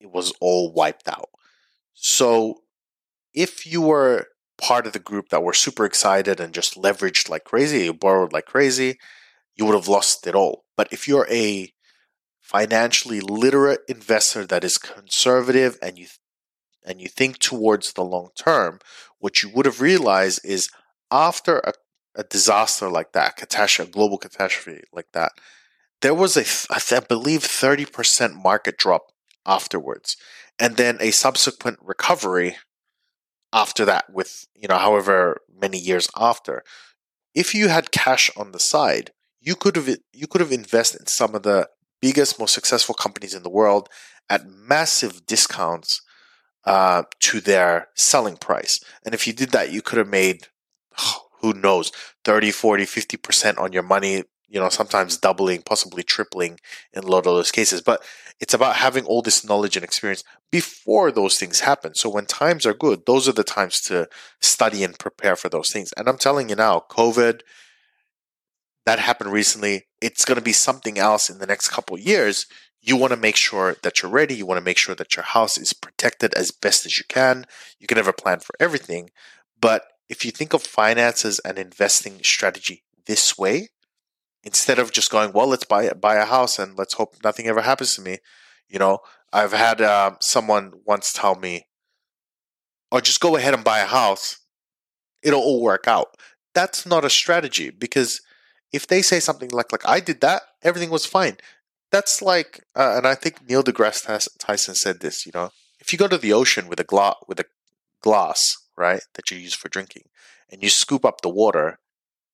it 0.00 0.10
was 0.10 0.32
all 0.40 0.72
wiped 0.72 1.08
out. 1.08 1.30
So 1.94 2.62
if 3.34 3.66
you 3.66 3.82
were 3.82 4.26
part 4.58 4.86
of 4.86 4.92
the 4.92 4.98
group 4.98 5.28
that 5.28 5.42
were 5.42 5.52
super 5.52 5.84
excited 5.84 6.40
and 6.40 6.54
just 6.54 6.74
leveraged 6.74 7.28
like 7.28 7.44
crazy, 7.44 7.84
you 7.84 7.94
borrowed 7.94 8.32
like 8.32 8.46
crazy, 8.46 8.98
you 9.54 9.64
would 9.64 9.74
have 9.74 9.88
lost 9.88 10.26
it 10.26 10.34
all. 10.34 10.64
But 10.76 10.88
if 10.92 11.06
you're 11.06 11.26
a 11.30 11.72
financially 12.40 13.20
literate 13.20 13.80
investor 13.88 14.46
that 14.46 14.64
is 14.64 14.78
conservative 14.78 15.78
and 15.82 15.98
you 15.98 16.06
and 16.84 17.00
you 17.00 17.08
think 17.08 17.38
towards 17.38 17.92
the 17.92 18.04
long 18.04 18.28
term, 18.36 18.78
what 19.18 19.42
you 19.42 19.50
would 19.52 19.66
have 19.66 19.80
realized 19.80 20.40
is 20.44 20.68
after 21.10 21.58
a, 21.58 21.72
a 22.14 22.22
disaster 22.22 22.88
like 22.88 23.12
that, 23.12 23.36
catastrophe, 23.36 23.90
a 23.90 23.92
global 23.92 24.18
catastrophe 24.18 24.82
like 24.92 25.10
that, 25.12 25.32
there 26.00 26.14
was 26.14 26.36
a, 26.36 26.44
I 26.72 27.00
believe, 27.00 27.40
30% 27.40 28.40
market 28.40 28.76
drop 28.76 29.06
afterwards, 29.44 30.16
and 30.58 30.76
then 30.76 30.98
a 31.00 31.10
subsequent 31.10 31.78
recovery 31.82 32.56
after 33.52 33.84
that 33.84 34.12
with, 34.12 34.46
you 34.54 34.68
know, 34.68 34.78
however 34.78 35.40
many 35.60 35.78
years 35.78 36.08
after. 36.16 36.62
If 37.34 37.54
you 37.54 37.68
had 37.68 37.90
cash 37.90 38.30
on 38.36 38.52
the 38.52 38.60
side, 38.60 39.12
you 39.40 39.54
could 39.54 39.76
have 39.76 39.88
you 40.12 40.26
could 40.26 40.40
have 40.40 40.52
invested 40.52 41.02
in 41.02 41.06
some 41.06 41.34
of 41.34 41.42
the 41.42 41.68
biggest, 42.00 42.38
most 42.38 42.54
successful 42.54 42.94
companies 42.94 43.34
in 43.34 43.42
the 43.42 43.50
world 43.50 43.88
at 44.28 44.48
massive 44.48 45.26
discounts 45.26 46.02
uh, 46.64 47.04
to 47.20 47.40
their 47.40 47.88
selling 47.94 48.36
price. 48.36 48.80
And 49.04 49.14
if 49.14 49.26
you 49.26 49.32
did 49.32 49.50
that, 49.50 49.72
you 49.72 49.82
could 49.82 49.98
have 49.98 50.08
made, 50.08 50.48
who 51.40 51.52
knows, 51.52 51.92
30, 52.24 52.50
40, 52.50 52.84
50% 52.84 53.58
on 53.58 53.72
your 53.72 53.82
money, 53.82 54.24
you 54.48 54.60
know, 54.60 54.68
sometimes 54.68 55.16
doubling, 55.16 55.62
possibly 55.62 56.02
tripling 56.02 56.58
in 56.92 57.04
a 57.04 57.06
lot 57.06 57.18
of 57.18 57.24
those 57.24 57.52
cases. 57.52 57.82
But 57.82 58.02
it's 58.40 58.54
about 58.54 58.76
having 58.76 59.04
all 59.04 59.22
this 59.22 59.44
knowledge 59.44 59.76
and 59.76 59.84
experience 59.84 60.22
before 60.52 61.10
those 61.10 61.38
things 61.38 61.60
happen. 61.60 61.94
So 61.94 62.10
when 62.10 62.26
times 62.26 62.66
are 62.66 62.74
good, 62.74 63.06
those 63.06 63.28
are 63.28 63.32
the 63.32 63.44
times 63.44 63.80
to 63.82 64.08
study 64.40 64.84
and 64.84 64.98
prepare 64.98 65.36
for 65.36 65.48
those 65.48 65.70
things. 65.70 65.92
And 65.96 66.08
I'm 66.08 66.18
telling 66.18 66.48
you 66.48 66.56
now, 66.56 66.84
COVID, 66.90 67.40
that 68.84 68.98
happened 68.98 69.32
recently. 69.32 69.86
It's 70.00 70.24
going 70.24 70.36
to 70.36 70.44
be 70.44 70.52
something 70.52 70.98
else 70.98 71.30
in 71.30 71.38
the 71.38 71.46
next 71.46 71.68
couple 71.68 71.98
years. 71.98 72.46
You 72.80 72.96
want 72.96 73.12
to 73.12 73.18
make 73.18 73.36
sure 73.36 73.76
that 73.82 74.02
you're 74.02 74.12
ready. 74.12 74.34
You 74.34 74.46
want 74.46 74.58
to 74.58 74.64
make 74.64 74.78
sure 74.78 74.94
that 74.94 75.16
your 75.16 75.24
house 75.24 75.58
is 75.58 75.72
protected 75.72 76.34
as 76.34 76.50
best 76.50 76.86
as 76.86 76.98
you 76.98 77.04
can. 77.08 77.46
You 77.80 77.86
can 77.86 77.98
a 77.98 78.12
plan 78.12 78.40
for 78.40 78.54
everything. 78.60 79.10
But 79.60 79.84
if 80.08 80.24
you 80.24 80.30
think 80.30 80.52
of 80.52 80.62
finances 80.62 81.40
and 81.40 81.58
investing 81.58 82.22
strategy 82.22 82.84
this 83.06 83.36
way, 83.36 83.70
instead 84.46 84.78
of 84.78 84.92
just 84.92 85.10
going, 85.10 85.32
well, 85.32 85.48
let's 85.48 85.64
buy 85.64 85.90
buy 85.90 86.14
a 86.14 86.24
house 86.24 86.58
and 86.58 86.78
let's 86.78 86.94
hope 86.94 87.16
nothing 87.24 87.48
ever 87.48 87.60
happens 87.62 87.94
to 87.96 88.00
me. 88.00 88.18
You 88.68 88.78
know, 88.78 89.00
I've 89.32 89.52
had 89.52 89.80
uh, 89.80 90.12
someone 90.20 90.72
once 90.86 91.12
tell 91.12 91.34
me, 91.34 91.66
"Or 92.90 92.98
oh, 92.98 93.00
just 93.00 93.20
go 93.20 93.36
ahead 93.36 93.54
and 93.54 93.64
buy 93.64 93.80
a 93.80 93.86
house; 93.86 94.38
it'll 95.22 95.42
all 95.42 95.62
work 95.62 95.86
out." 95.88 96.16
That's 96.54 96.86
not 96.86 97.04
a 97.04 97.10
strategy 97.10 97.70
because 97.70 98.22
if 98.72 98.86
they 98.86 99.02
say 99.02 99.20
something 99.20 99.50
like 99.50 99.72
like 99.72 99.86
I 99.86 100.00
did 100.00 100.20
that, 100.20 100.42
everything 100.62 100.90
was 100.90 101.04
fine. 101.04 101.36
That's 101.92 102.22
like, 102.22 102.64
uh, 102.74 102.94
and 102.96 103.06
I 103.06 103.14
think 103.14 103.48
Neil 103.48 103.62
deGrasse 103.62 104.28
Tyson 104.38 104.74
said 104.74 105.00
this. 105.00 105.26
You 105.26 105.32
know, 105.34 105.50
if 105.80 105.92
you 105.92 105.98
go 105.98 106.08
to 106.08 106.18
the 106.18 106.32
ocean 106.32 106.68
with 106.68 106.80
a 106.80 106.84
glass 106.84 107.16
with 107.28 107.40
a 107.40 107.46
glass, 108.00 108.56
right, 108.76 109.02
that 109.14 109.30
you 109.30 109.38
use 109.38 109.54
for 109.54 109.68
drinking, 109.68 110.04
and 110.50 110.62
you 110.62 110.70
scoop 110.70 111.04
up 111.04 111.20
the 111.20 111.28
water, 111.28 111.78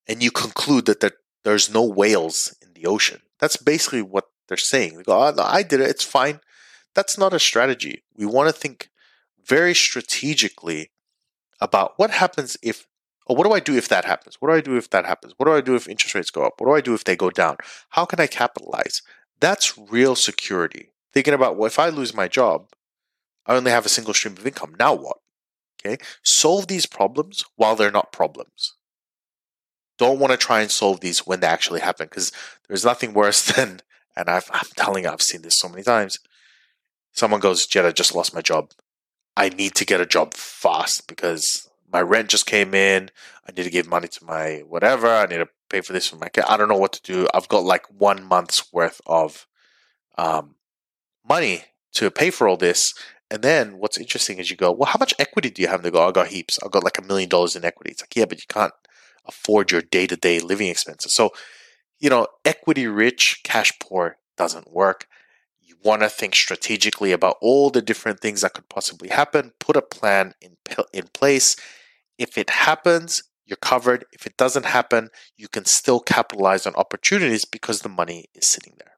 and 0.07 0.23
you 0.23 0.31
conclude 0.31 0.87
that 0.87 1.00
there, 1.00 1.12
there's 1.44 1.72
no 1.72 1.84
whales 1.84 2.54
in 2.62 2.72
the 2.75 2.87
ocean. 2.87 3.22
That's 3.38 3.56
basically 3.56 4.02
what 4.02 4.26
they're 4.49 4.56
saying. 4.56 4.96
They 4.96 5.02
go, 5.02 5.20
oh, 5.20 5.30
no, 5.30 5.42
I 5.42 5.62
did 5.62 5.80
it. 5.80 5.90
It's 5.90 6.04
fine. 6.04 6.40
That's 6.94 7.18
not 7.18 7.32
a 7.32 7.38
strategy. 7.38 8.02
We 8.16 8.26
want 8.26 8.49
to 8.49 8.52
think 8.52 8.90
very 9.44 9.75
strategically 9.75 10.90
about 11.61 11.94
what 11.96 12.11
happens 12.11 12.56
if 12.62 12.87
Oh, 13.28 13.34
what 13.34 13.46
do 13.46 13.52
I 13.52 13.61
do 13.61 13.76
if 13.76 13.88
that 13.88 14.04
happens? 14.04 14.37
What 14.40 14.49
do 14.49 14.54
I 14.54 14.61
do 14.61 14.76
if 14.76 14.90
that 14.90 15.06
happens? 15.06 15.34
What 15.37 15.46
do 15.46 15.52
I 15.52 15.61
do 15.61 15.76
if 15.76 15.88
interest 15.88 16.14
rates 16.14 16.30
go 16.30 16.42
up? 16.44 16.54
What 16.58 16.66
do 16.66 16.75
I 16.75 16.80
do 16.80 16.94
if 16.94 17.04
they 17.04 17.16
go 17.16 17.30
down? 17.30 17.56
How 17.90 18.04
can 18.04 18.18
I 18.18 18.26
capitalize? 18.26 19.00
That's 19.38 19.78
real 19.78 20.16
security. 20.16 20.90
Thinking 21.12 21.34
about, 21.34 21.56
well, 21.56 21.66
if 21.66 21.78
I 21.78 21.88
lose 21.88 22.14
my 22.14 22.26
job, 22.26 22.66
I 23.46 23.54
only 23.54 23.70
have 23.70 23.87
a 23.87 23.90
single 23.90 24.14
stream 24.14 24.37
of 24.37 24.46
income. 24.46 24.75
Now 24.78 24.94
what? 24.94 25.18
Okay. 25.80 26.02
Solve 26.22 26.66
these 26.66 26.87
problems 26.87 27.44
while 27.56 27.76
they're 27.76 27.90
not 27.90 28.12
problems. 28.12 28.75
Don't 30.02 30.18
want 30.18 30.32
to 30.32 30.37
try 30.37 30.62
and 30.62 30.68
solve 30.68 30.99
these 30.99 31.21
when 31.21 31.38
they 31.38 31.47
actually 31.47 31.78
happen 31.78 32.09
because 32.11 32.32
there's 32.66 32.85
nothing 32.85 33.12
worse 33.12 33.40
than, 33.54 33.82
and 34.16 34.28
i 34.28 34.35
am 34.35 34.66
telling 34.75 35.04
you, 35.04 35.11
I've 35.11 35.23
seen 35.23 35.42
this 35.42 35.61
so 35.61 35.68
many 35.68 35.85
times. 35.85 36.18
Someone 37.12 37.38
goes, 37.38 37.68
Jed, 37.68 37.87
I 37.87 37.92
just 37.92 38.12
lost 38.12 38.35
my 38.35 38.40
job. 38.40 38.73
I 39.37 39.50
need 39.50 39.76
to 39.76 39.85
get 39.85 40.00
a 40.00 40.04
job 40.04 40.35
fast 40.35 41.06
because 41.06 41.71
my 41.92 42.02
rent 42.02 42.30
just 42.30 42.47
came 42.47 42.75
in. 42.75 43.12
I 43.49 43.52
need 43.52 43.62
to 43.62 43.71
give 43.71 43.87
money 43.87 44.09
to 44.09 44.25
my 44.25 44.64
whatever. 44.66 45.06
I 45.06 45.26
need 45.26 45.37
to 45.37 45.49
pay 45.71 45.82
for 45.82 45.92
this 45.92 46.09
for 46.09 46.16
my 46.16 46.28
kid. 46.28 46.47
I 46.49 46.56
don't 46.56 46.68
know 46.68 46.76
what 46.76 46.94
to 46.94 47.02
do. 47.02 47.28
I've 47.32 47.47
got 47.47 47.62
like 47.62 47.87
one 47.97 48.25
month's 48.25 48.73
worth 48.73 49.00
of 49.06 49.47
um, 50.18 50.56
money 51.25 51.66
to 51.92 52.11
pay 52.11 52.30
for 52.30 52.49
all 52.49 52.56
this. 52.56 52.92
And 53.30 53.42
then 53.42 53.78
what's 53.78 53.99
interesting 53.99 54.38
is 54.38 54.50
you 54.50 54.56
go, 54.56 54.73
well, 54.73 54.91
how 54.91 54.99
much 54.99 55.15
equity 55.21 55.50
do 55.50 55.62
you 55.62 55.69
have? 55.69 55.78
And 55.78 55.84
they 55.84 55.93
go, 55.93 56.08
I 56.08 56.10
got 56.10 56.26
heaps. 56.26 56.58
I've 56.60 56.73
got 56.73 56.82
like 56.82 56.99
a 56.99 57.02
million 57.02 57.28
dollars 57.28 57.54
in 57.54 57.65
equity. 57.65 57.93
It's 57.93 58.02
like, 58.02 58.17
yeah, 58.17 58.25
but 58.25 58.38
you 58.38 58.47
can't 58.49 58.73
afford 59.26 59.71
your 59.71 59.82
day 59.82 60.06
to 60.06 60.17
day 60.17 60.41
living 60.41 60.69
expenses. 60.69 61.15
So, 61.15 61.30
you 61.99 62.11
know, 62.11 62.26
equity 62.45 62.87
rich, 62.87 63.41
cash 63.45 63.73
poor 63.80 64.17
doesn't 64.37 64.73
work. 64.73 65.06
You 65.61 65.76
want 65.85 66.02
to 66.02 66.08
think 66.08 66.35
strategically 66.35 67.13
about 67.13 67.37
all 67.41 67.71
the 67.71 67.82
different 67.82 68.21
things 68.21 68.41
that 68.41 68.54
could 68.54 68.69
possibly 68.69 69.08
happen, 69.08 69.52
put 69.61 69.76
a 69.76 69.82
plan 69.82 70.35
in, 70.41 70.56
in 70.93 71.08
place, 71.13 71.56
if 72.19 72.37
it 72.39 72.50
happens, 72.50 73.23
you're 73.45 73.56
covered. 73.56 74.04
If 74.13 74.26
it 74.26 74.37
doesn't 74.37 74.67
happen, 74.67 75.11
you 75.37 75.49
can 75.49 75.65
still 75.65 76.00
capitalize 76.00 76.67
on 76.67 76.75
opportunities 76.75 77.45
because 77.45 77.80
the 77.80 77.89
money 77.89 78.26
is 78.35 78.49
sitting 78.49 78.75
there. 78.78 78.93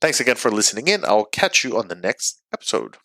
Thanks 0.00 0.20
again 0.20 0.36
for 0.36 0.50
listening 0.50 0.88
in. 0.88 1.04
I'll 1.04 1.24
catch 1.24 1.64
you 1.64 1.78
on 1.78 1.88
the 1.88 1.94
next 1.94 2.40
episode. 2.52 2.96